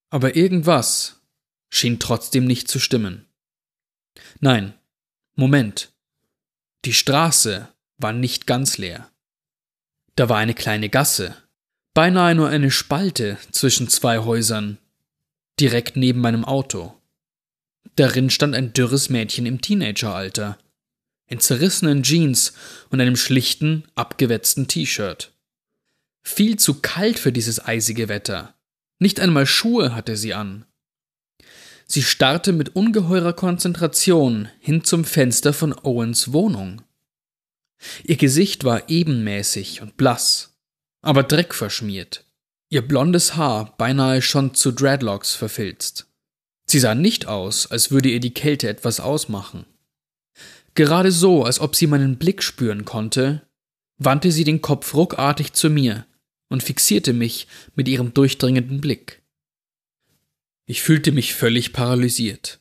Aber 0.10 0.36
irgendwas, 0.36 1.22
schien 1.70 2.00
trotzdem 2.00 2.46
nicht 2.46 2.68
zu 2.68 2.80
stimmen. 2.80 3.26
Nein, 4.40 4.74
Moment. 5.36 5.92
Die 6.86 6.94
Straße 6.94 7.68
war 7.98 8.14
nicht 8.14 8.48
ganz 8.48 8.78
leer. 8.78 9.12
Da 10.16 10.30
war 10.30 10.38
eine 10.38 10.54
kleine 10.54 10.90
Gasse, 10.90 11.36
beinahe 11.94 12.36
nur 12.36 12.50
eine 12.50 12.72
Spalte 12.72 13.38
zwischen 13.52 13.90
zwei 13.90 14.20
Häusern, 14.20 14.78
direkt 15.60 15.96
neben 15.96 16.22
meinem 16.22 16.46
Auto. 16.46 16.94
Darin 17.96 18.30
stand 18.30 18.56
ein 18.56 18.74
dürres 18.74 19.10
Mädchen 19.10 19.46
im 19.46 19.62
Teenageralter, 19.62 20.58
in 21.28 21.40
zerrissenen 21.40 22.04
Jeans 22.04 22.54
und 22.90 23.02
einem 23.02 23.16
schlichten, 23.16 23.84
abgewetzten 23.96 24.68
T-Shirt. 24.68 25.32
Viel 26.24 26.58
zu 26.58 26.82
kalt 26.82 27.20
für 27.20 27.32
dieses 27.32 27.64
eisige 27.64 28.10
Wetter. 28.10 28.56
Nicht 29.00 29.20
einmal 29.20 29.46
Schuhe 29.46 29.96
hatte 29.96 30.18
sie 30.18 30.34
an. 30.34 30.66
Sie 31.88 32.02
starrte 32.02 32.52
mit 32.52 32.76
ungeheurer 32.76 33.34
Konzentration 33.34 34.50
hin 34.60 34.84
zum 34.84 35.06
Fenster 35.06 35.54
von 35.54 35.74
Owens 35.84 36.34
Wohnung. 36.34 36.82
Ihr 38.04 38.18
Gesicht 38.18 38.64
war 38.64 38.90
ebenmäßig 38.90 39.82
und 39.82 39.98
blass, 39.98 40.58
aber 41.02 41.24
dreckverschmiert, 41.24 42.26
ihr 42.70 42.82
blondes 42.82 43.36
Haar 43.36 43.78
beinahe 43.78 44.22
schon 44.22 44.56
zu 44.56 44.72
Dreadlocks 44.72 45.36
verfilzt. 45.36 46.08
Sie 46.68 46.80
sah 46.80 46.96
nicht 46.96 47.28
aus, 47.28 47.70
als 47.70 47.92
würde 47.92 48.10
ihr 48.10 48.20
die 48.20 48.34
Kälte 48.34 48.68
etwas 48.68 49.00
ausmachen. 49.00 49.66
Gerade 50.76 51.12
so, 51.12 51.44
als 51.44 51.60
ob 51.60 51.76
sie 51.76 51.88
meinen 51.88 52.18
Blick 52.18 52.44
spüren 52.44 52.86
konnte, 52.86 53.48
wandte 53.98 54.32
sie 54.32 54.44
den 54.44 54.62
Kopf 54.62 54.94
ruckartig 54.94 55.54
zu 55.54 55.70
mir 55.70 56.06
und 56.50 56.64
fixierte 56.64 57.14
mich 57.14 57.48
mit 57.76 57.88
ihrem 57.88 58.14
durchdringenden 58.14 58.82
Blick. 58.82 59.24
Ich 60.68 60.82
fühlte 60.82 61.12
mich 61.12 61.34
völlig 61.34 61.74
paralysiert. 61.74 62.60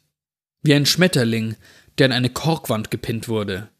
Wie 0.62 0.74
ein 0.74 0.86
Schmetterling, 0.86 1.56
der 1.98 2.06
an 2.06 2.12
eine 2.12 2.30
Korkwand 2.30 2.90
gepinnt 2.90 3.28
wurde. 3.28 3.70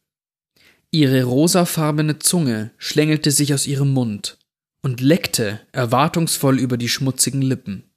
Ihre 0.90 1.24
rosafarbene 1.24 2.18
Zunge 2.18 2.72
schlängelte 2.76 3.30
sich 3.30 3.54
aus 3.54 3.66
ihrem 3.66 3.92
Mund 3.92 4.38
und 4.82 5.00
leckte 5.00 5.60
erwartungsvoll 5.72 6.58
über 6.58 6.76
die 6.76 6.88
schmutzigen 6.88 7.42
Lippen. 7.42 7.90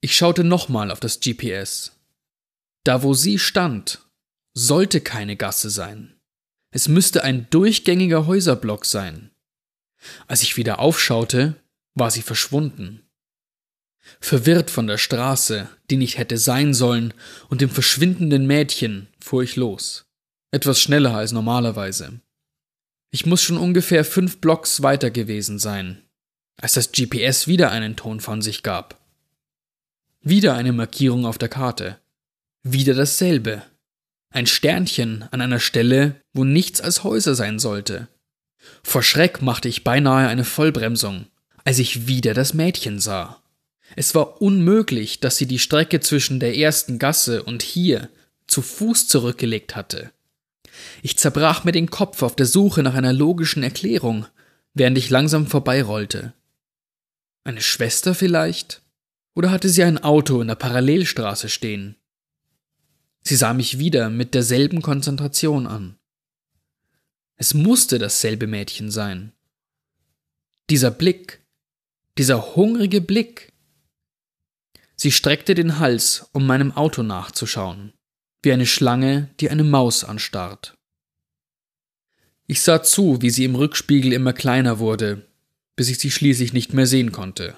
Ich 0.00 0.16
schaute 0.16 0.44
nochmal 0.44 0.90
auf 0.90 1.00
das 1.00 1.20
GPS. 1.20 1.92
Da, 2.84 3.02
wo 3.02 3.14
sie 3.14 3.38
stand, 3.38 4.09
sollte 4.66 5.00
keine 5.00 5.36
Gasse 5.36 5.70
sein. 5.70 6.14
Es 6.70 6.86
müsste 6.86 7.24
ein 7.24 7.48
durchgängiger 7.50 8.26
Häuserblock 8.26 8.84
sein. 8.84 9.30
Als 10.26 10.42
ich 10.42 10.56
wieder 10.56 10.78
aufschaute, 10.78 11.56
war 11.94 12.10
sie 12.10 12.22
verschwunden. 12.22 13.02
Verwirrt 14.20 14.70
von 14.70 14.86
der 14.86 14.98
Straße, 14.98 15.68
die 15.90 15.96
nicht 15.96 16.18
hätte 16.18 16.36
sein 16.36 16.74
sollen, 16.74 17.14
und 17.48 17.60
dem 17.60 17.70
verschwindenden 17.70 18.46
Mädchen 18.46 19.08
fuhr 19.18 19.42
ich 19.42 19.56
los. 19.56 20.04
Etwas 20.50 20.80
schneller 20.80 21.14
als 21.14 21.32
normalerweise. 21.32 22.20
Ich 23.10 23.26
muss 23.26 23.42
schon 23.42 23.56
ungefähr 23.56 24.04
fünf 24.04 24.40
Blocks 24.40 24.82
weiter 24.82 25.10
gewesen 25.10 25.58
sein, 25.58 26.02
als 26.56 26.74
das 26.74 26.92
GPS 26.92 27.46
wieder 27.46 27.70
einen 27.70 27.96
Ton 27.96 28.20
von 28.20 28.42
sich 28.42 28.62
gab. 28.62 29.00
Wieder 30.20 30.54
eine 30.54 30.72
Markierung 30.72 31.24
auf 31.24 31.38
der 31.38 31.48
Karte. 31.48 31.98
Wieder 32.62 32.94
dasselbe. 32.94 33.62
Ein 34.30 34.46
Sternchen 34.46 35.24
an 35.32 35.40
einer 35.40 35.58
Stelle, 35.58 36.16
wo 36.32 36.44
nichts 36.44 36.80
als 36.80 37.02
Häuser 37.02 37.34
sein 37.34 37.58
sollte. 37.58 38.08
Vor 38.82 39.02
Schreck 39.02 39.42
machte 39.42 39.68
ich 39.68 39.84
beinahe 39.84 40.28
eine 40.28 40.44
Vollbremsung, 40.44 41.26
als 41.64 41.78
ich 41.78 42.06
wieder 42.06 42.32
das 42.32 42.54
Mädchen 42.54 43.00
sah. 43.00 43.42
Es 43.96 44.14
war 44.14 44.40
unmöglich, 44.40 45.18
dass 45.18 45.36
sie 45.36 45.46
die 45.46 45.58
Strecke 45.58 46.00
zwischen 46.00 46.38
der 46.38 46.56
ersten 46.56 46.98
Gasse 47.00 47.42
und 47.42 47.62
hier 47.62 48.08
zu 48.46 48.62
Fuß 48.62 49.08
zurückgelegt 49.08 49.74
hatte. 49.74 50.12
Ich 51.02 51.18
zerbrach 51.18 51.64
mir 51.64 51.72
den 51.72 51.90
Kopf 51.90 52.22
auf 52.22 52.36
der 52.36 52.46
Suche 52.46 52.82
nach 52.82 52.94
einer 52.94 53.12
logischen 53.12 53.64
Erklärung, 53.64 54.26
während 54.74 54.96
ich 54.96 55.10
langsam 55.10 55.48
vorbeirollte. 55.48 56.32
Eine 57.42 57.62
Schwester 57.62 58.14
vielleicht? 58.14 58.82
Oder 59.34 59.50
hatte 59.50 59.68
sie 59.68 59.82
ein 59.82 60.02
Auto 60.02 60.40
in 60.40 60.48
der 60.48 60.54
Parallelstraße 60.54 61.48
stehen? 61.48 61.96
Sie 63.22 63.36
sah 63.36 63.52
mich 63.54 63.78
wieder 63.78 64.10
mit 64.10 64.34
derselben 64.34 64.82
Konzentration 64.82 65.66
an. 65.66 65.98
Es 67.36 67.54
musste 67.54 67.98
dasselbe 67.98 68.46
Mädchen 68.46 68.90
sein. 68.90 69.32
Dieser 70.68 70.90
Blick, 70.90 71.40
dieser 72.18 72.54
hungrige 72.54 73.00
Blick. 73.00 73.52
Sie 74.96 75.10
streckte 75.10 75.54
den 75.54 75.78
Hals, 75.78 76.28
um 76.32 76.46
meinem 76.46 76.72
Auto 76.72 77.02
nachzuschauen, 77.02 77.94
wie 78.42 78.52
eine 78.52 78.66
Schlange, 78.66 79.30
die 79.40 79.50
eine 79.50 79.64
Maus 79.64 80.04
anstarrt. 80.04 80.76
Ich 82.46 82.62
sah 82.62 82.82
zu, 82.82 83.22
wie 83.22 83.30
sie 83.30 83.44
im 83.44 83.54
Rückspiegel 83.54 84.12
immer 84.12 84.32
kleiner 84.32 84.78
wurde, 84.78 85.26
bis 85.76 85.88
ich 85.88 85.98
sie 85.98 86.10
schließlich 86.10 86.52
nicht 86.52 86.74
mehr 86.74 86.86
sehen 86.86 87.12
konnte. 87.12 87.56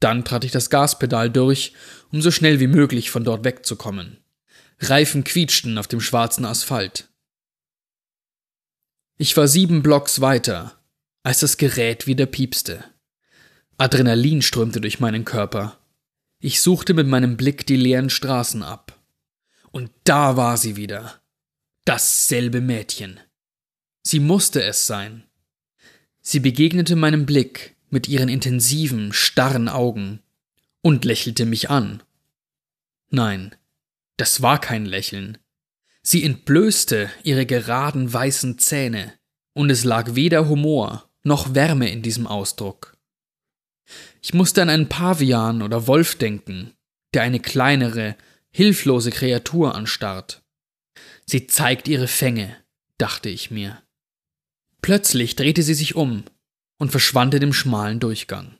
Dann 0.00 0.24
trat 0.24 0.44
ich 0.44 0.52
das 0.52 0.70
Gaspedal 0.70 1.30
durch, 1.30 1.72
um 2.12 2.20
so 2.20 2.30
schnell 2.30 2.60
wie 2.60 2.66
möglich 2.66 3.10
von 3.10 3.24
dort 3.24 3.44
wegzukommen. 3.44 4.18
Reifen 4.80 5.24
quietschten 5.24 5.78
auf 5.78 5.88
dem 5.88 6.00
schwarzen 6.00 6.44
Asphalt. 6.44 7.08
Ich 9.16 9.36
war 9.36 9.48
sieben 9.48 9.82
Blocks 9.82 10.20
weiter, 10.20 10.80
als 11.24 11.40
das 11.40 11.56
Gerät 11.56 12.06
wieder 12.06 12.26
piepste. 12.26 12.84
Adrenalin 13.76 14.42
strömte 14.42 14.80
durch 14.80 15.00
meinen 15.00 15.24
Körper. 15.24 15.78
Ich 16.40 16.60
suchte 16.60 16.94
mit 16.94 17.08
meinem 17.08 17.36
Blick 17.36 17.66
die 17.66 17.76
leeren 17.76 18.10
Straßen 18.10 18.62
ab. 18.62 19.00
Und 19.72 19.90
da 20.04 20.36
war 20.36 20.56
sie 20.56 20.76
wieder. 20.76 21.20
Dasselbe 21.84 22.60
Mädchen. 22.60 23.18
Sie 24.02 24.20
musste 24.20 24.62
es 24.62 24.86
sein. 24.86 25.24
Sie 26.20 26.40
begegnete 26.40 26.94
meinem 26.94 27.26
Blick 27.26 27.76
mit 27.90 28.08
ihren 28.08 28.28
intensiven, 28.28 29.12
starren 29.12 29.68
Augen 29.68 30.20
und 30.80 31.04
lächelte 31.04 31.44
mich 31.44 31.70
an. 31.70 32.02
Nein, 33.10 33.56
das 34.18 34.42
war 34.42 34.60
kein 34.60 34.84
Lächeln. 34.84 35.38
Sie 36.02 36.22
entblößte 36.22 37.10
ihre 37.22 37.46
geraden 37.46 38.12
weißen 38.12 38.58
Zähne, 38.58 39.14
und 39.54 39.70
es 39.70 39.84
lag 39.84 40.14
weder 40.14 40.48
Humor 40.48 41.10
noch 41.24 41.54
Wärme 41.54 41.90
in 41.90 42.02
diesem 42.02 42.26
Ausdruck. 42.26 42.96
Ich 44.20 44.34
musste 44.34 44.62
an 44.62 44.68
einen 44.68 44.88
Pavian 44.88 45.62
oder 45.62 45.86
Wolf 45.86 46.16
denken, 46.16 46.74
der 47.14 47.22
eine 47.22 47.40
kleinere, 47.40 48.16
hilflose 48.50 49.10
Kreatur 49.10 49.74
anstarrt. 49.74 50.42
Sie 51.26 51.46
zeigt 51.46 51.88
ihre 51.88 52.08
Fänge, 52.08 52.56
dachte 52.98 53.28
ich 53.28 53.50
mir. 53.50 53.82
Plötzlich 54.82 55.36
drehte 55.36 55.62
sie 55.62 55.74
sich 55.74 55.94
um 55.94 56.24
und 56.78 56.90
verschwand 56.90 57.34
in 57.34 57.40
dem 57.40 57.52
schmalen 57.52 58.00
Durchgang. 58.00 58.58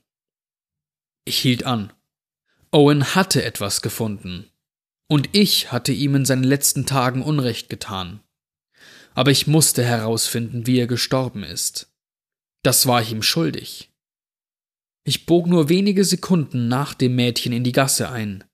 Ich 1.25 1.39
hielt 1.39 1.65
an. 1.65 1.93
Owen 2.71 3.15
hatte 3.15 3.45
etwas 3.45 3.83
gefunden. 3.83 4.51
Und 5.11 5.31
ich 5.33 5.73
hatte 5.73 5.93
ihm 5.93 6.15
in 6.15 6.25
seinen 6.25 6.45
letzten 6.45 6.85
Tagen 6.87 7.23
Unrecht 7.23 7.69
getan. 7.69 8.21
Aber 9.15 9.31
ich 9.31 9.47
musste 9.47 9.83
herausfinden, 9.83 10.67
wie 10.67 10.79
er 10.79 10.87
gestorben 10.87 11.43
ist. 11.43 11.91
Das 12.63 12.87
war 12.87 13.01
ich 13.03 13.11
ihm 13.11 13.23
schuldig. 13.23 13.91
Ich 15.05 15.25
bog 15.25 15.47
nur 15.47 15.71
wenige 15.71 16.05
Sekunden 16.05 16.69
nach 16.69 16.93
dem 16.93 17.17
Mädchen 17.17 17.53
in 17.53 17.65
die 17.65 17.73
Gasse 17.73 18.11
ein. 18.11 18.45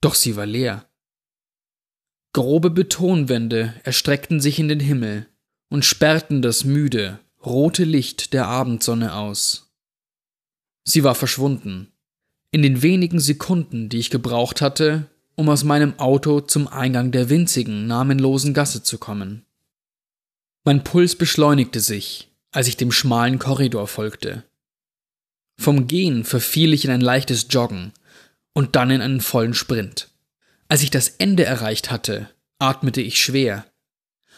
Doch 0.00 0.14
sie 0.14 0.36
war 0.36 0.46
leer. 0.46 0.88
Grobe 2.32 2.70
Betonwände 2.70 3.74
erstreckten 3.82 4.40
sich 4.40 4.58
in 4.58 4.68
den 4.68 4.80
Himmel 4.80 5.26
und 5.68 5.84
sperrten 5.84 6.40
das 6.40 6.64
müde, 6.64 7.18
rote 7.44 7.84
Licht 7.84 8.32
der 8.32 8.46
Abendsonne 8.46 9.14
aus. 9.14 9.74
Sie 10.84 11.04
war 11.04 11.14
verschwunden. 11.14 11.92
In 12.52 12.62
den 12.62 12.82
wenigen 12.82 13.20
Sekunden, 13.20 13.88
die 13.88 13.98
ich 13.98 14.10
gebraucht 14.10 14.60
hatte, 14.60 15.10
um 15.34 15.48
aus 15.48 15.64
meinem 15.64 15.98
Auto 15.98 16.40
zum 16.40 16.68
Eingang 16.68 17.10
der 17.10 17.30
winzigen, 17.30 17.86
namenlosen 17.86 18.54
Gasse 18.54 18.82
zu 18.82 18.98
kommen. 18.98 19.44
Mein 20.64 20.84
Puls 20.84 21.16
beschleunigte 21.16 21.80
sich, 21.80 22.30
als 22.52 22.68
ich 22.68 22.76
dem 22.76 22.92
schmalen 22.92 23.38
Korridor 23.38 23.88
folgte. 23.88 24.44
Vom 25.58 25.86
Gehen 25.86 26.24
verfiel 26.24 26.72
ich 26.72 26.84
in 26.84 26.90
ein 26.90 27.00
leichtes 27.00 27.46
Joggen 27.50 27.92
und 28.52 28.76
dann 28.76 28.90
in 28.90 29.00
einen 29.00 29.20
vollen 29.20 29.54
Sprint. 29.54 30.08
Als 30.68 30.82
ich 30.82 30.90
das 30.90 31.08
Ende 31.08 31.44
erreicht 31.44 31.90
hatte, 31.90 32.30
atmete 32.58 33.00
ich 33.00 33.20
schwer. 33.20 33.66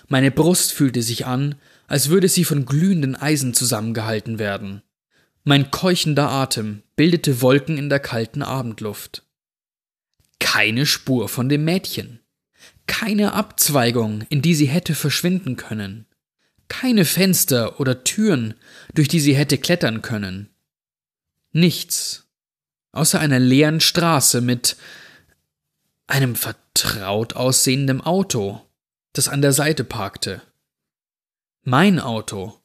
Meine 0.09 0.31
Brust 0.31 0.73
fühlte 0.73 1.03
sich 1.03 1.27
an, 1.27 1.57
als 1.87 2.09
würde 2.09 2.29
sie 2.29 2.45
von 2.45 2.67
glühenden 2.67 3.17
Eisen 3.17 3.55
zusammengehalten 3.55 4.39
werden. 4.39 4.83
Mein 5.45 5.71
keuchender 5.71 6.31
Atem 6.31 6.83
bildete 6.97 7.43
Wolken 7.43 7.77
in 7.77 7.91
der 7.91 8.01
kalten 8.01 8.43
Abendluft. 8.43 9.24
Keine 10.45 10.85
Spur 10.85 11.31
von 11.31 11.49
dem 11.49 11.65
Mädchen. 11.65 12.21
Keine 12.87 13.33
Abzweigung, 13.33 14.27
in 14.29 14.43
die 14.43 14.55
sie 14.55 14.67
hätte 14.67 14.95
verschwinden 14.95 15.57
können. 15.57 16.05
Keine 16.69 17.07
Fenster 17.07 17.81
oder 17.81 18.05
Türen, 18.05 18.53
durch 18.93 19.09
die 19.09 19.21
sie 19.21 19.35
hätte 19.35 19.57
klettern 19.57 20.03
können. 20.03 20.51
Nichts. 21.53 22.29
Außer 22.93 23.19
einer 23.19 23.39
leeren 23.39 23.81
Straße 23.81 24.43
mit 24.43 24.77
einem 26.09 26.37
vertraut 26.37 27.33
aussehenden 27.33 28.03
Auto, 28.03 28.61
das 29.15 29.29
an 29.29 29.41
der 29.41 29.55
Seite 29.55 29.83
parkte. 29.83 30.43
Mein 31.63 31.99
Auto. 31.99 32.61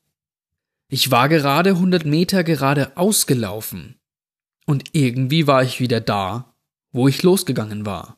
Ich 0.89 1.11
war 1.11 1.29
gerade 1.29 1.79
hundert 1.79 2.05
Meter 2.05 2.43
gerade 2.43 2.97
ausgelaufen. 2.97 3.95
Und 4.65 4.89
irgendwie 4.91 5.47
war 5.47 5.63
ich 5.63 5.79
wieder 5.79 6.01
da, 6.01 6.48
wo 6.91 7.07
ich 7.07 7.23
losgegangen 7.23 7.85
war. 7.85 8.17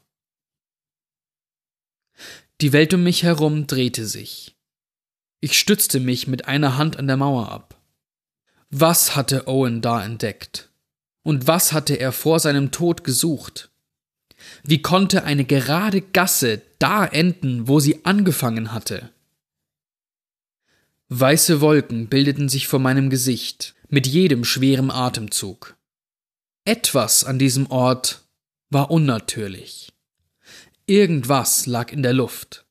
Die 2.61 2.73
Welt 2.73 2.93
um 2.93 3.03
mich 3.03 3.23
herum 3.23 3.67
drehte 3.67 4.05
sich. 4.05 4.55
Ich 5.39 5.57
stützte 5.57 5.99
mich 5.99 6.27
mit 6.27 6.47
einer 6.47 6.77
Hand 6.77 6.97
an 6.97 7.07
der 7.07 7.17
Mauer 7.17 7.51
ab. 7.51 7.81
Was 8.69 9.15
hatte 9.15 9.47
Owen 9.47 9.81
da 9.81 10.03
entdeckt? 10.03 10.69
Und 11.23 11.47
was 11.47 11.73
hatte 11.73 11.95
er 11.95 12.11
vor 12.11 12.39
seinem 12.39 12.71
Tod 12.71 13.03
gesucht? 13.03 13.69
Wie 14.63 14.81
konnte 14.81 15.23
eine 15.23 15.45
gerade 15.45 16.01
Gasse 16.01 16.61
da 16.79 17.05
enden, 17.05 17.67
wo 17.67 17.79
sie 17.79 18.05
angefangen 18.05 18.71
hatte? 18.71 19.09
Weiße 21.09 21.61
Wolken 21.61 22.07
bildeten 22.07 22.47
sich 22.47 22.67
vor 22.67 22.79
meinem 22.79 23.09
Gesicht 23.09 23.75
mit 23.89 24.07
jedem 24.07 24.45
schweren 24.45 24.89
Atemzug. 24.89 25.75
Etwas 26.63 27.23
an 27.23 27.37
diesem 27.37 27.69
Ort 27.69 28.23
war 28.71 28.89
unnatürlich. 28.89 29.93
Irgendwas 30.87 31.67
lag 31.67 31.91
in 31.91 32.01
der 32.01 32.13
Luft. 32.13 32.65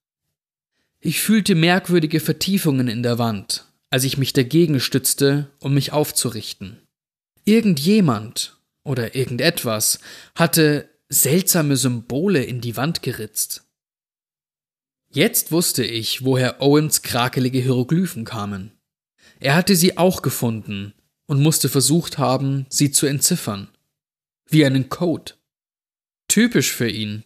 Ich 0.98 1.20
fühlte 1.20 1.54
merkwürdige 1.54 2.20
Vertiefungen 2.20 2.88
in 2.88 3.02
der 3.02 3.18
Wand, 3.18 3.66
als 3.90 4.04
ich 4.04 4.18
mich 4.18 4.32
dagegen 4.32 4.80
stützte, 4.80 5.50
um 5.60 5.74
mich 5.74 5.92
aufzurichten. 5.92 6.78
Irgendjemand 7.44 8.58
oder 8.82 9.14
irgendetwas 9.14 10.00
hatte 10.34 10.88
seltsame 11.08 11.76
Symbole 11.76 12.42
in 12.44 12.60
die 12.60 12.76
Wand 12.76 13.02
geritzt. 13.02 13.64
Jetzt 15.10 15.52
wusste 15.52 15.84
ich, 15.84 16.24
woher 16.24 16.62
Owens 16.62 17.02
krakelige 17.02 17.58
Hieroglyphen 17.58 18.24
kamen. 18.24 18.72
Er 19.40 19.54
hatte 19.54 19.74
sie 19.74 19.98
auch 19.98 20.22
gefunden 20.22 20.94
und 21.26 21.42
musste 21.42 21.68
versucht 21.68 22.18
haben, 22.18 22.66
sie 22.68 22.90
zu 22.90 23.06
entziffern. 23.06 23.68
Wie 24.46 24.64
einen 24.64 24.88
Code. 24.88 25.32
Typisch 26.30 26.72
für 26.72 26.88
ihn. 26.88 27.24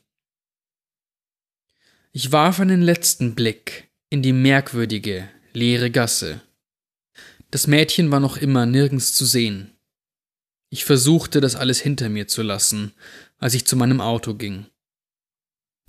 Ich 2.13 2.33
warf 2.33 2.59
einen 2.59 2.81
letzten 2.81 3.35
Blick 3.35 3.91
in 4.09 4.23
die 4.23 4.33
merkwürdige, 4.33 5.29
leere 5.53 5.91
Gasse. 5.91 6.41
Das 7.51 7.67
Mädchen 7.67 8.11
war 8.11 8.21
noch 8.21 8.39
immer 8.39 8.65
nirgends 8.65 9.13
zu 9.13 9.27
sehen. 9.27 9.77
Ich 10.71 10.87
versuchte, 10.87 11.43
das 11.43 11.55
alles 11.55 11.81
hinter 11.81 12.09
mir 12.09 12.29
zu 12.29 12.41
lassen, 12.41 12.95
als 13.37 13.53
ich 13.53 13.67
zu 13.67 13.77
meinem 13.77 14.01
Auto 14.01 14.33
ging. 14.37 14.69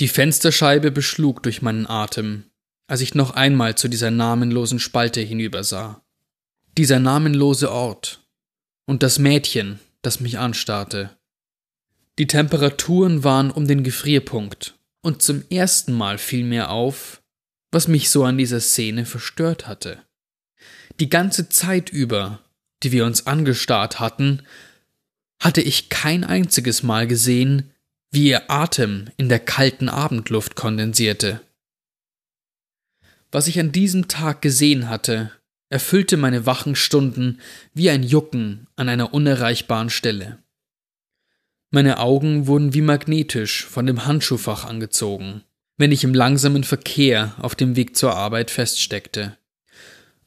Die 0.02 0.10
Fensterscheibe 0.10 0.92
beschlug 0.92 1.42
durch 1.42 1.62
meinen 1.62 1.88
Atem, 1.88 2.52
als 2.88 3.00
ich 3.00 3.16
noch 3.16 3.32
einmal 3.32 3.78
zu 3.78 3.88
dieser 3.88 4.12
namenlosen 4.12 4.80
Spalte 4.80 5.22
hinübersah. 5.22 6.06
Dieser 6.78 7.00
namenlose 7.00 7.72
Ort. 7.72 8.28
und 8.86 9.04
das 9.04 9.20
Mädchen, 9.20 9.80
das 10.02 10.20
mich 10.20 10.38
anstarrte. 10.38 11.18
Die 12.18 12.28
Temperaturen 12.28 13.24
waren 13.24 13.52
um 13.52 13.68
den 13.68 13.84
Gefrierpunkt, 13.84 14.76
und 15.02 15.22
zum 15.22 15.44
ersten 15.50 15.94
Mal 15.94 16.18
fiel 16.18 16.44
mir 16.46 16.70
auf, 16.70 17.22
was 17.72 17.88
mich 17.88 18.10
so 18.10 18.24
an 18.24 18.38
dieser 18.38 18.62
Szene 18.62 19.06
verstört 19.06 19.68
hatte. 19.68 20.02
Die 21.00 21.10
ganze 21.10 21.50
Zeit 21.50 21.90
über, 21.90 22.40
die 22.84 22.92
wir 22.92 23.06
uns 23.06 23.28
angestarrt 23.28 24.00
hatten, 24.00 24.44
hatte 25.42 25.62
ich 25.62 25.90
kein 25.90 26.24
einziges 26.24 26.84
Mal 26.84 27.06
gesehen, 27.06 27.72
wie 28.12 28.30
ihr 28.30 28.50
Atem 28.50 29.10
in 29.18 29.28
der 29.28 29.40
kalten 29.40 29.90
Abendluft 29.90 30.56
kondensierte. 30.56 31.42
Was 33.30 33.48
ich 33.48 33.60
an 33.60 33.74
diesem 33.74 34.08
Tag 34.08 34.42
gesehen 34.42 34.90
hatte, 34.90 35.32
erfüllte 35.70 36.16
meine 36.16 36.46
wachen 36.46 36.78
Stunden 36.78 37.42
wie 37.74 37.90
ein 37.90 38.04
Jucken 38.04 38.68
an 38.78 38.88
einer 38.88 39.14
unerreichbaren 39.14 39.90
Stelle. 39.90 40.40
Meine 41.76 42.00
Augen 42.00 42.48
wurden 42.48 42.74
wie 42.74 42.80
magnetisch 42.80 43.66
von 43.66 43.86
dem 43.86 44.06
Handschuhfach 44.06 44.64
angezogen, 44.64 45.44
wenn 45.76 45.92
ich 45.92 46.06
im 46.06 46.14
langsamen 46.14 46.64
Verkehr 46.64 47.36
auf 47.38 47.54
dem 47.54 47.76
Weg 47.76 47.98
zur 47.98 48.16
Arbeit 48.16 48.50
feststeckte. 48.50 49.38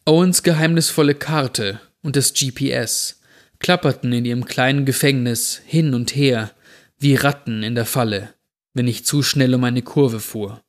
Owens 0.04 0.42
geheimnisvolle 0.42 1.14
Karte 1.14 1.80
und 2.02 2.16
das 2.16 2.34
GPS 2.34 3.22
klapperten 3.60 4.12
in 4.12 4.26
ihrem 4.26 4.44
kleinen 4.44 4.84
Gefängnis 4.84 5.62
hin 5.64 5.94
und 5.94 6.14
her 6.14 6.54
wie 6.98 7.14
Ratten 7.14 7.62
in 7.62 7.74
der 7.74 7.86
Falle, 7.86 8.34
wenn 8.74 8.86
ich 8.86 9.06
zu 9.06 9.22
schnell 9.22 9.54
um 9.54 9.64
eine 9.64 9.80
Kurve 9.80 10.20
fuhr, 10.20 10.62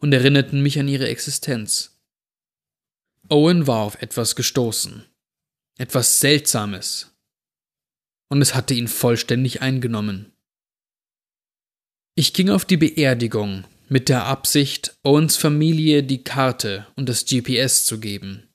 und 0.00 0.12
erinnerten 0.12 0.60
mich 0.60 0.80
an 0.80 0.88
ihre 0.88 1.06
Existenz. 1.06 2.00
Owen 3.28 3.68
war 3.68 3.82
auf 3.82 4.02
etwas 4.02 4.34
gestoßen, 4.34 5.04
etwas 5.78 6.18
Seltsames, 6.18 7.09
und 8.30 8.40
es 8.40 8.54
hatte 8.54 8.72
ihn 8.72 8.88
vollständig 8.88 9.60
eingenommen. 9.60 10.32
Ich 12.14 12.32
ging 12.32 12.48
auf 12.48 12.64
die 12.64 12.76
Beerdigung 12.76 13.64
mit 13.88 14.08
der 14.08 14.24
Absicht, 14.24 14.96
Owens 15.02 15.36
Familie 15.36 16.02
die 16.02 16.24
Karte 16.24 16.86
und 16.96 17.08
das 17.08 17.26
GPS 17.26 17.84
zu 17.84 18.00
geben. 18.00 18.48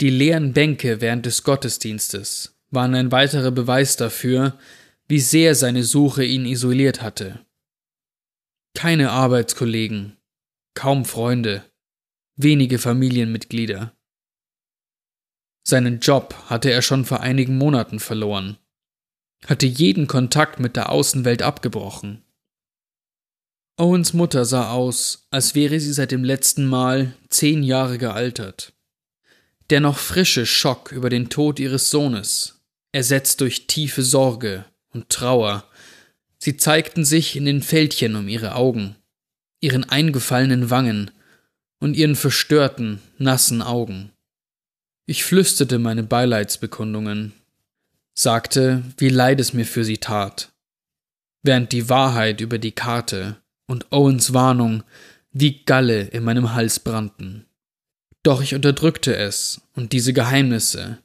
Die 0.00 0.10
leeren 0.10 0.52
Bänke 0.52 1.00
während 1.00 1.26
des 1.26 1.42
Gottesdienstes 1.44 2.56
waren 2.70 2.94
ein 2.94 3.12
weiterer 3.12 3.50
Beweis 3.50 3.96
dafür, 3.96 4.58
wie 5.06 5.20
sehr 5.20 5.54
seine 5.54 5.84
Suche 5.84 6.24
ihn 6.24 6.46
isoliert 6.46 7.02
hatte. 7.02 7.44
Keine 8.74 9.10
Arbeitskollegen, 9.10 10.16
kaum 10.74 11.04
Freunde, 11.04 11.64
wenige 12.36 12.78
Familienmitglieder. 12.78 13.92
Seinen 15.64 16.00
Job 16.00 16.34
hatte 16.46 16.70
er 16.70 16.82
schon 16.82 17.04
vor 17.04 17.20
einigen 17.20 17.58
Monaten 17.58 17.98
verloren, 17.98 18.58
hatte 19.46 19.66
jeden 19.66 20.06
Kontakt 20.06 20.60
mit 20.60 20.76
der 20.76 20.90
Außenwelt 20.90 21.42
abgebrochen. 21.42 22.22
Owens 23.76 24.12
Mutter 24.12 24.44
sah 24.44 24.70
aus, 24.72 25.28
als 25.30 25.54
wäre 25.54 25.78
sie 25.78 25.92
seit 25.92 26.10
dem 26.10 26.24
letzten 26.24 26.66
Mal 26.66 27.14
zehn 27.28 27.62
Jahre 27.62 27.98
gealtert. 27.98 28.72
Der 29.70 29.80
noch 29.80 29.98
frische 29.98 30.46
Schock 30.46 30.90
über 30.90 31.10
den 31.10 31.28
Tod 31.28 31.60
ihres 31.60 31.90
Sohnes, 31.90 32.60
ersetzt 32.90 33.40
durch 33.40 33.66
tiefe 33.66 34.02
Sorge 34.02 34.64
und 34.90 35.10
Trauer, 35.10 35.64
sie 36.38 36.56
zeigten 36.56 37.04
sich 37.04 37.36
in 37.36 37.44
den 37.44 37.62
Fältchen 37.62 38.16
um 38.16 38.28
ihre 38.28 38.56
Augen, 38.56 38.96
ihren 39.60 39.84
eingefallenen 39.84 40.70
Wangen 40.70 41.12
und 41.78 41.94
ihren 41.94 42.16
verstörten, 42.16 43.00
nassen 43.18 43.62
Augen. 43.62 44.10
Ich 45.06 45.24
flüsterte 45.24 45.78
meine 45.78 46.02
Beileidsbekundungen, 46.02 47.32
sagte, 48.18 48.82
wie 48.96 49.10
leid 49.10 49.38
es 49.38 49.52
mir 49.52 49.64
für 49.64 49.84
sie 49.84 49.98
tat, 49.98 50.52
während 51.44 51.70
die 51.70 51.88
Wahrheit 51.88 52.40
über 52.40 52.58
die 52.58 52.72
Karte 52.72 53.36
und 53.68 53.92
Owens 53.92 54.34
Warnung 54.34 54.82
wie 55.30 55.64
Galle 55.64 56.02
in 56.02 56.24
meinem 56.24 56.54
Hals 56.54 56.80
brannten. 56.80 57.46
Doch 58.24 58.42
ich 58.42 58.56
unterdrückte 58.56 59.14
es 59.14 59.60
und 59.74 59.92
diese 59.92 60.12
Geheimnisse, 60.12 60.98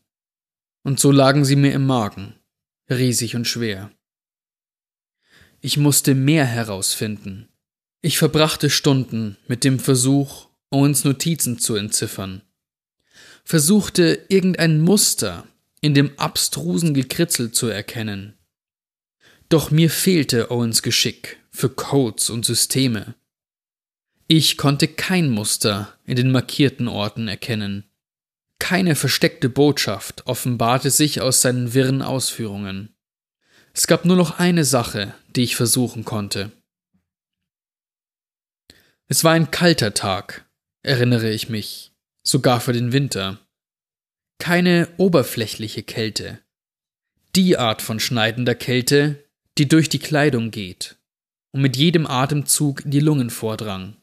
und 0.83 0.99
so 0.99 1.11
lagen 1.11 1.45
sie 1.45 1.55
mir 1.55 1.73
im 1.73 1.85
Magen, 1.85 2.33
riesig 2.89 3.35
und 3.35 3.47
schwer. 3.47 3.91
Ich 5.61 5.77
musste 5.77 6.15
mehr 6.15 6.45
herausfinden. 6.45 7.47
Ich 8.01 8.17
verbrachte 8.17 8.71
Stunden 8.71 9.37
mit 9.47 9.63
dem 9.63 9.79
Versuch, 9.79 10.47
Owens 10.71 11.03
Notizen 11.03 11.59
zu 11.59 11.75
entziffern, 11.75 12.41
versuchte 13.43 14.25
irgendein 14.29 14.81
Muster 14.81 15.47
in 15.83 15.93
dem 15.93 16.17
abstrusen 16.17 16.93
Gekritzel 16.93 17.51
zu 17.51 17.67
erkennen. 17.67 18.37
Doch 19.49 19.69
mir 19.69 19.89
fehlte 19.89 20.49
Owens 20.49 20.81
Geschick 20.81 21.37
für 21.51 21.69
Codes 21.69 22.29
und 22.29 22.45
Systeme. 22.45 23.15
Ich 24.27 24.55
konnte 24.57 24.87
kein 24.87 25.29
Muster 25.29 25.99
in 26.05 26.15
den 26.15 26.31
markierten 26.31 26.87
Orten 26.87 27.27
erkennen. 27.27 27.83
Keine 28.59 28.95
versteckte 28.95 29.49
Botschaft 29.49 30.25
offenbarte 30.25 30.89
sich 30.89 31.19
aus 31.19 31.41
seinen 31.41 31.73
wirren 31.73 32.01
Ausführungen. 32.01 32.95
Es 33.73 33.85
gab 33.85 34.05
nur 34.05 34.15
noch 34.15 34.39
eine 34.39 34.63
Sache, 34.63 35.13
die 35.35 35.43
ich 35.43 35.57
versuchen 35.57 36.05
konnte. 36.05 36.53
Es 39.09 39.25
war 39.25 39.33
ein 39.33 39.51
kalter 39.51 39.93
Tag, 39.93 40.49
erinnere 40.81 41.29
ich 41.29 41.49
mich, 41.49 41.91
sogar 42.25 42.61
für 42.61 42.71
den 42.71 42.93
Winter. 42.93 43.42
Keine 44.39 44.89
oberflächliche 44.97 45.83
Kälte. 45.83 46.39
Die 47.35 47.57
Art 47.57 47.81
von 47.81 47.99
schneidender 47.99 48.55
Kälte, 48.55 49.23
die 49.57 49.67
durch 49.67 49.89
die 49.89 49.99
Kleidung 49.99 50.51
geht 50.51 50.97
und 51.51 51.61
mit 51.61 51.77
jedem 51.77 52.05
Atemzug 52.05 52.83
in 52.85 52.91
die 52.91 52.99
Lungen 52.99 53.29
vordrang. 53.29 53.95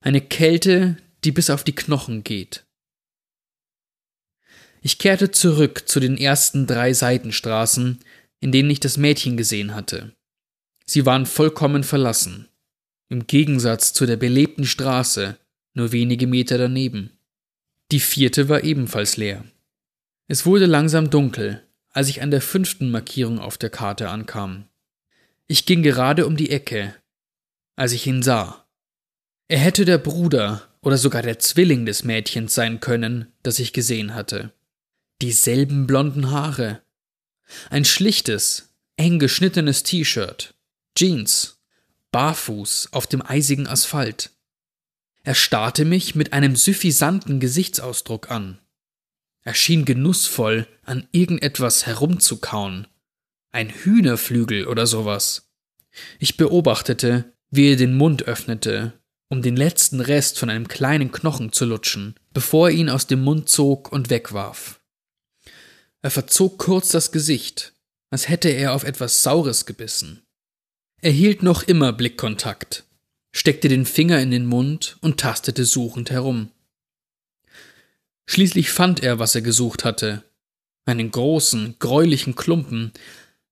Eine 0.00 0.20
Kälte, 0.20 0.96
die 1.24 1.32
bis 1.32 1.50
auf 1.50 1.64
die 1.64 1.74
Knochen 1.74 2.22
geht. 2.24 2.64
Ich 4.82 4.98
kehrte 4.98 5.30
zurück 5.30 5.88
zu 5.88 5.98
den 5.98 6.16
ersten 6.16 6.66
drei 6.66 6.92
Seitenstraßen, 6.92 8.00
in 8.40 8.52
denen 8.52 8.70
ich 8.70 8.80
das 8.80 8.98
Mädchen 8.98 9.36
gesehen 9.36 9.74
hatte. 9.74 10.12
Sie 10.84 11.06
waren 11.06 11.26
vollkommen 11.26 11.82
verlassen, 11.82 12.48
im 13.08 13.26
Gegensatz 13.26 13.92
zu 13.92 14.06
der 14.06 14.16
belebten 14.16 14.64
Straße, 14.64 15.38
nur 15.74 15.92
wenige 15.92 16.26
Meter 16.26 16.58
daneben. 16.58 17.10
Die 17.90 18.00
vierte 18.00 18.48
war 18.48 18.62
ebenfalls 18.62 19.16
leer. 19.16 19.44
Es 20.28 20.44
wurde 20.44 20.66
langsam 20.66 21.10
dunkel, 21.10 21.62
als 21.90 22.08
ich 22.08 22.20
an 22.20 22.30
der 22.30 22.40
fünften 22.40 22.90
Markierung 22.90 23.38
auf 23.38 23.58
der 23.58 23.70
Karte 23.70 24.08
ankam. 24.08 24.68
Ich 25.46 25.66
ging 25.66 25.82
gerade 25.82 26.26
um 26.26 26.36
die 26.36 26.50
Ecke, 26.50 26.94
als 27.76 27.92
ich 27.92 28.06
ihn 28.06 28.22
sah. 28.22 28.66
Er 29.46 29.58
hätte 29.58 29.84
der 29.84 29.98
Bruder 29.98 30.68
oder 30.80 30.98
sogar 30.98 31.22
der 31.22 31.38
Zwilling 31.38 31.86
des 31.86 32.02
Mädchens 32.02 32.54
sein 32.54 32.80
können, 32.80 33.32
das 33.42 33.60
ich 33.60 33.72
gesehen 33.72 34.14
hatte. 34.14 34.52
Dieselben 35.22 35.86
blonden 35.86 36.32
Haare. 36.32 36.82
Ein 37.70 37.84
schlichtes, 37.84 38.74
eng 38.96 39.20
geschnittenes 39.20 39.84
T-Shirt, 39.84 40.54
Jeans, 40.96 41.60
barfuß 42.10 42.88
auf 42.92 43.06
dem 43.06 43.22
eisigen 43.22 43.68
Asphalt. 43.68 44.30
Er 45.22 45.34
starrte 45.34 45.84
mich 45.84 46.16
mit 46.16 46.32
einem 46.32 46.56
suffisanten 46.56 47.38
Gesichtsausdruck 47.38 48.30
an. 48.30 48.58
Er 49.46 49.54
schien 49.54 49.84
genussvoll 49.84 50.66
an 50.82 51.06
irgendetwas 51.12 51.86
herumzukauen. 51.86 52.88
Ein 53.52 53.70
Hühnerflügel 53.70 54.66
oder 54.66 54.88
sowas. 54.88 55.52
Ich 56.18 56.36
beobachtete, 56.36 57.32
wie 57.50 57.70
er 57.70 57.76
den 57.76 57.94
Mund 57.94 58.24
öffnete, 58.24 58.94
um 59.28 59.42
den 59.42 59.54
letzten 59.54 60.00
Rest 60.00 60.40
von 60.40 60.50
einem 60.50 60.66
kleinen 60.66 61.12
Knochen 61.12 61.52
zu 61.52 61.64
lutschen, 61.64 62.16
bevor 62.34 62.70
er 62.70 62.74
ihn 62.74 62.90
aus 62.90 63.06
dem 63.06 63.22
Mund 63.22 63.48
zog 63.48 63.92
und 63.92 64.10
wegwarf. 64.10 64.80
Er 66.02 66.10
verzog 66.10 66.58
kurz 66.58 66.88
das 66.88 67.12
Gesicht, 67.12 67.72
als 68.10 68.28
hätte 68.28 68.48
er 68.48 68.72
auf 68.72 68.82
etwas 68.82 69.22
Saures 69.22 69.64
gebissen. 69.64 70.24
Er 71.00 71.12
hielt 71.12 71.44
noch 71.44 71.62
immer 71.62 71.92
Blickkontakt, 71.92 72.82
steckte 73.32 73.68
den 73.68 73.86
Finger 73.86 74.20
in 74.20 74.32
den 74.32 74.46
Mund 74.46 74.98
und 75.02 75.20
tastete 75.20 75.64
suchend 75.64 76.10
herum. 76.10 76.50
Schließlich 78.28 78.70
fand 78.70 79.02
er, 79.02 79.18
was 79.18 79.34
er 79.34 79.42
gesucht 79.42 79.84
hatte, 79.84 80.24
einen 80.84 81.10
großen, 81.10 81.76
gräulichen 81.78 82.34
Klumpen, 82.34 82.92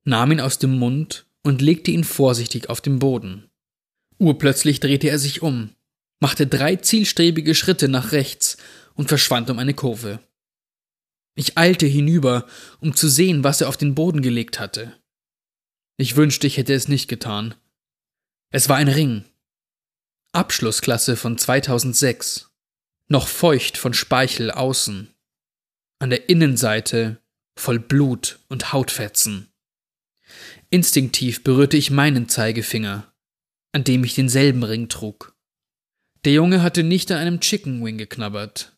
nahm 0.04 0.32
ihn 0.32 0.40
aus 0.40 0.58
dem 0.58 0.78
Mund 0.78 1.26
und 1.42 1.62
legte 1.62 1.90
ihn 1.90 2.04
vorsichtig 2.04 2.68
auf 2.68 2.80
den 2.80 2.98
Boden. 2.98 3.50
Urplötzlich 4.18 4.80
drehte 4.80 5.08
er 5.08 5.18
sich 5.18 5.42
um, 5.42 5.70
machte 6.20 6.46
drei 6.46 6.76
zielstrebige 6.76 7.54
Schritte 7.54 7.88
nach 7.88 8.12
rechts 8.12 8.56
und 8.94 9.08
verschwand 9.08 9.50
um 9.50 9.58
eine 9.58 9.74
Kurve. 9.74 10.20
Ich 11.37 11.58
eilte 11.58 11.87
hinüber, 11.87 12.46
um 12.80 12.94
zu 12.94 13.08
sehen, 13.08 13.42
was 13.42 13.60
er 13.60 13.68
auf 13.68 13.76
den 13.76 13.94
Boden 13.94 14.22
gelegt 14.22 14.60
hatte. 14.60 14.94
Ich 15.96 16.16
wünschte, 16.16 16.46
ich 16.46 16.56
hätte 16.56 16.74
es 16.74 16.88
nicht 16.88 17.08
getan. 17.08 17.54
Es 18.50 18.68
war 18.68 18.76
ein 18.76 18.88
Ring. 18.88 19.24
Abschlussklasse 20.32 21.16
von 21.16 21.38
2006. 21.38 22.50
Noch 23.08 23.28
feucht 23.28 23.76
von 23.76 23.94
Speichel 23.94 24.50
außen. 24.50 25.14
An 25.98 26.10
der 26.10 26.28
Innenseite 26.28 27.20
voll 27.56 27.78
Blut 27.78 28.40
und 28.48 28.72
Hautfetzen. 28.72 29.52
Instinktiv 30.70 31.44
berührte 31.44 31.76
ich 31.76 31.90
meinen 31.90 32.28
Zeigefinger, 32.28 33.12
an 33.72 33.84
dem 33.84 34.04
ich 34.04 34.14
denselben 34.14 34.64
Ring 34.64 34.88
trug. 34.88 35.36
Der 36.24 36.32
Junge 36.32 36.62
hatte 36.62 36.82
nicht 36.82 37.12
an 37.12 37.18
einem 37.18 37.40
Chicken 37.40 37.84
Wing 37.84 37.98
geknabbert. 37.98 38.76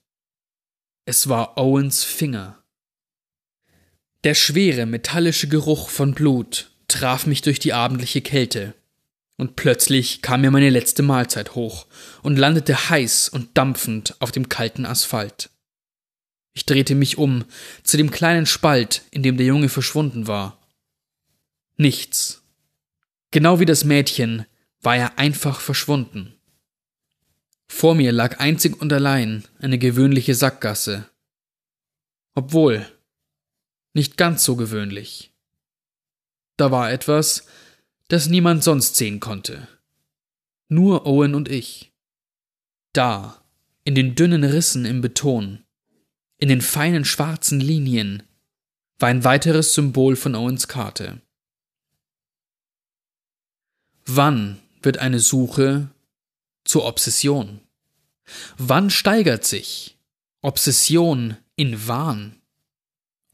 Es 1.04 1.28
war 1.28 1.56
Owens 1.56 2.02
Finger. 2.02 2.62
Der 4.24 4.34
schwere, 4.34 4.86
metallische 4.86 5.46
Geruch 5.46 5.88
von 5.88 6.12
Blut 6.12 6.72
traf 6.88 7.26
mich 7.26 7.42
durch 7.42 7.60
die 7.60 7.72
abendliche 7.72 8.20
Kälte. 8.22 8.74
Und 9.36 9.56
plötzlich 9.56 10.22
kam 10.22 10.40
mir 10.40 10.50
meine 10.50 10.70
letzte 10.70 11.02
Mahlzeit 11.02 11.54
hoch 11.54 11.86
und 12.22 12.38
landete 12.38 12.88
heiß 12.88 13.28
und 13.28 13.56
dampfend 13.56 14.16
auf 14.20 14.32
dem 14.32 14.48
kalten 14.48 14.86
Asphalt. 14.86 15.50
Ich 16.54 16.64
drehte 16.64 16.94
mich 16.94 17.18
um 17.18 17.44
zu 17.82 17.98
dem 17.98 18.10
kleinen 18.10 18.46
Spalt, 18.46 19.02
in 19.10 19.22
dem 19.22 19.36
der 19.36 19.44
Junge 19.44 19.68
verschwunden 19.68 20.26
war. 20.26 20.58
Nichts. 21.76 22.42
Genau 23.30 23.60
wie 23.60 23.66
das 23.66 23.84
Mädchen 23.84 24.46
war 24.80 24.96
er 24.96 25.18
einfach 25.18 25.60
verschwunden. 25.60 26.32
Vor 27.68 27.94
mir 27.94 28.12
lag 28.12 28.38
einzig 28.38 28.80
und 28.80 28.90
allein 28.92 29.44
eine 29.58 29.78
gewöhnliche 29.78 30.34
Sackgasse. 30.34 31.10
Obwohl, 32.34 32.86
nicht 33.92 34.16
ganz 34.16 34.44
so 34.44 34.56
gewöhnlich. 34.56 35.32
Da 36.56 36.70
war 36.70 36.90
etwas, 36.90 37.46
das 38.08 38.28
niemand 38.28 38.62
sonst 38.62 38.96
sehen 38.96 39.20
konnte. 39.20 39.68
Nur 40.68 41.06
Owen 41.06 41.34
und 41.34 41.48
ich. 41.48 41.92
Da, 42.92 43.42
in 43.84 43.94
den 43.94 44.14
dünnen 44.14 44.44
Rissen 44.44 44.84
im 44.84 45.00
Beton, 45.00 45.64
in 46.38 46.48
den 46.48 46.60
feinen 46.60 47.04
schwarzen 47.04 47.60
Linien, 47.60 48.22
war 48.98 49.08
ein 49.08 49.24
weiteres 49.24 49.74
Symbol 49.74 50.16
von 50.16 50.34
Owens 50.34 50.68
Karte. 50.68 51.20
Wann 54.06 54.60
wird 54.82 54.98
eine 54.98 55.18
Suche 55.18 55.88
zur 56.64 56.84
Obsession? 56.86 57.60
Wann 58.56 58.90
steigert 58.90 59.44
sich 59.44 59.98
Obsession 60.42 61.36
in 61.56 61.86
Wahn? 61.88 62.40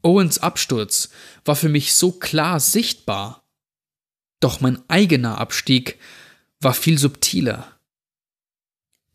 Owens 0.01 0.39
Absturz 0.39 1.09
war 1.45 1.55
für 1.55 1.69
mich 1.69 1.93
so 1.93 2.11
klar 2.11 2.59
sichtbar. 2.59 3.42
Doch 4.43 4.59
mein 4.59 4.77
eigener 4.89 5.37
Abstieg 5.37 5.97
war 6.59 6.73
viel 6.73 6.97
subtiler. 6.97 7.79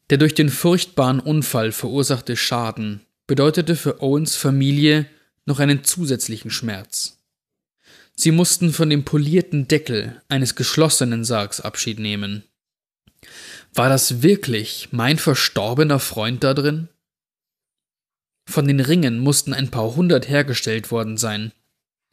Der 0.08 0.16
durch 0.16 0.34
den 0.34 0.48
furchtbaren 0.48 1.20
Unfall 1.20 1.70
verursachte 1.70 2.34
Schaden 2.34 3.02
bedeutete 3.26 3.76
für 3.76 4.00
Owens 4.00 4.36
Familie 4.36 5.04
noch 5.44 5.58
einen 5.58 5.84
zusätzlichen 5.84 6.50
Schmerz. 6.50 7.18
Sie 8.16 8.30
mussten 8.30 8.72
von 8.72 8.88
dem 8.88 9.04
polierten 9.04 9.68
Deckel 9.68 10.22
eines 10.28 10.54
geschlossenen 10.54 11.26
Sargs 11.26 11.60
Abschied 11.60 11.98
nehmen. 11.98 12.42
War 13.74 13.90
das 13.90 14.22
wirklich 14.22 14.88
mein 14.92 15.18
verstorbener 15.18 15.98
Freund 15.98 16.42
da 16.42 16.54
drin? 16.54 16.88
Von 18.48 18.66
den 18.66 18.80
Ringen 18.80 19.18
mussten 19.18 19.52
ein 19.52 19.70
paar 19.70 19.94
hundert 19.94 20.26
hergestellt 20.26 20.90
worden 20.90 21.18
sein. 21.18 21.52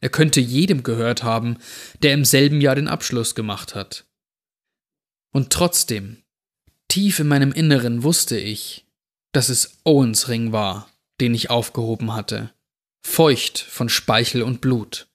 Er 0.00 0.10
könnte 0.10 0.40
jedem 0.40 0.82
gehört 0.82 1.22
haben, 1.22 1.58
der 2.02 2.12
im 2.12 2.24
selben 2.24 2.60
Jahr 2.60 2.74
den 2.74 2.88
Abschluss 2.88 3.34
gemacht 3.34 3.74
hat. 3.74 4.04
Und 5.32 5.52
trotzdem, 5.52 6.22
tief 6.88 7.18
in 7.18 7.28
meinem 7.28 7.52
Inneren 7.52 8.02
wusste 8.02 8.38
ich, 8.38 8.86
dass 9.32 9.48
es 9.48 9.78
Owens 9.84 10.28
Ring 10.28 10.52
war, 10.52 10.90
den 11.20 11.34
ich 11.34 11.50
aufgehoben 11.50 12.14
hatte, 12.14 12.52
feucht 13.02 13.58
von 13.58 13.88
Speichel 13.88 14.42
und 14.42 14.60
Blut. 14.60 15.08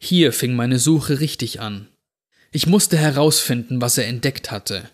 Hier 0.00 0.32
fing 0.32 0.54
meine 0.54 0.78
Suche 0.78 1.20
richtig 1.20 1.60
an. 1.60 1.88
Ich 2.50 2.66
musste 2.66 2.96
herausfinden, 2.96 3.80
was 3.80 3.98
er 3.98 4.06
entdeckt 4.06 4.50
hatte, 4.50 4.88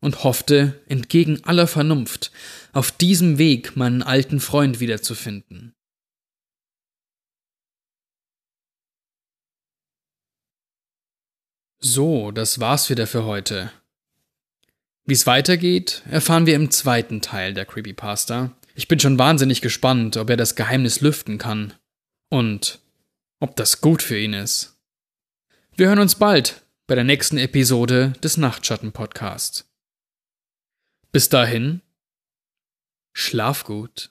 und 0.00 0.24
hoffte, 0.24 0.82
entgegen 0.86 1.42
aller 1.44 1.66
Vernunft, 1.66 2.30
auf 2.72 2.90
diesem 2.90 3.38
Weg 3.38 3.76
meinen 3.76 4.02
alten 4.02 4.40
Freund 4.40 4.80
wiederzufinden. 4.80 5.74
So, 11.86 12.30
das 12.30 12.60
war's 12.60 12.88
wieder 12.88 13.06
für 13.06 13.26
heute. 13.26 13.70
Wie 15.04 15.12
es 15.12 15.26
weitergeht, 15.26 16.02
erfahren 16.10 16.46
wir 16.46 16.54
im 16.54 16.70
zweiten 16.70 17.20
Teil 17.20 17.52
der 17.52 17.66
Creepypasta. 17.66 18.56
Ich 18.74 18.88
bin 18.88 18.98
schon 18.98 19.18
wahnsinnig 19.18 19.60
gespannt, 19.60 20.16
ob 20.16 20.30
er 20.30 20.38
das 20.38 20.54
Geheimnis 20.54 21.02
lüften 21.02 21.36
kann. 21.36 21.74
Und 22.30 22.80
ob 23.38 23.54
das 23.56 23.82
gut 23.82 24.00
für 24.02 24.18
ihn 24.18 24.32
ist. 24.32 24.78
Wir 25.76 25.88
hören 25.88 25.98
uns 25.98 26.14
bald 26.14 26.62
bei 26.86 26.94
der 26.94 27.04
nächsten 27.04 27.36
Episode 27.36 28.14
des 28.22 28.38
Nachtschatten 28.38 28.92
Podcasts. 28.92 29.70
Bis 31.12 31.28
dahin, 31.28 31.82
schlaf 33.12 33.64
gut. 33.64 34.10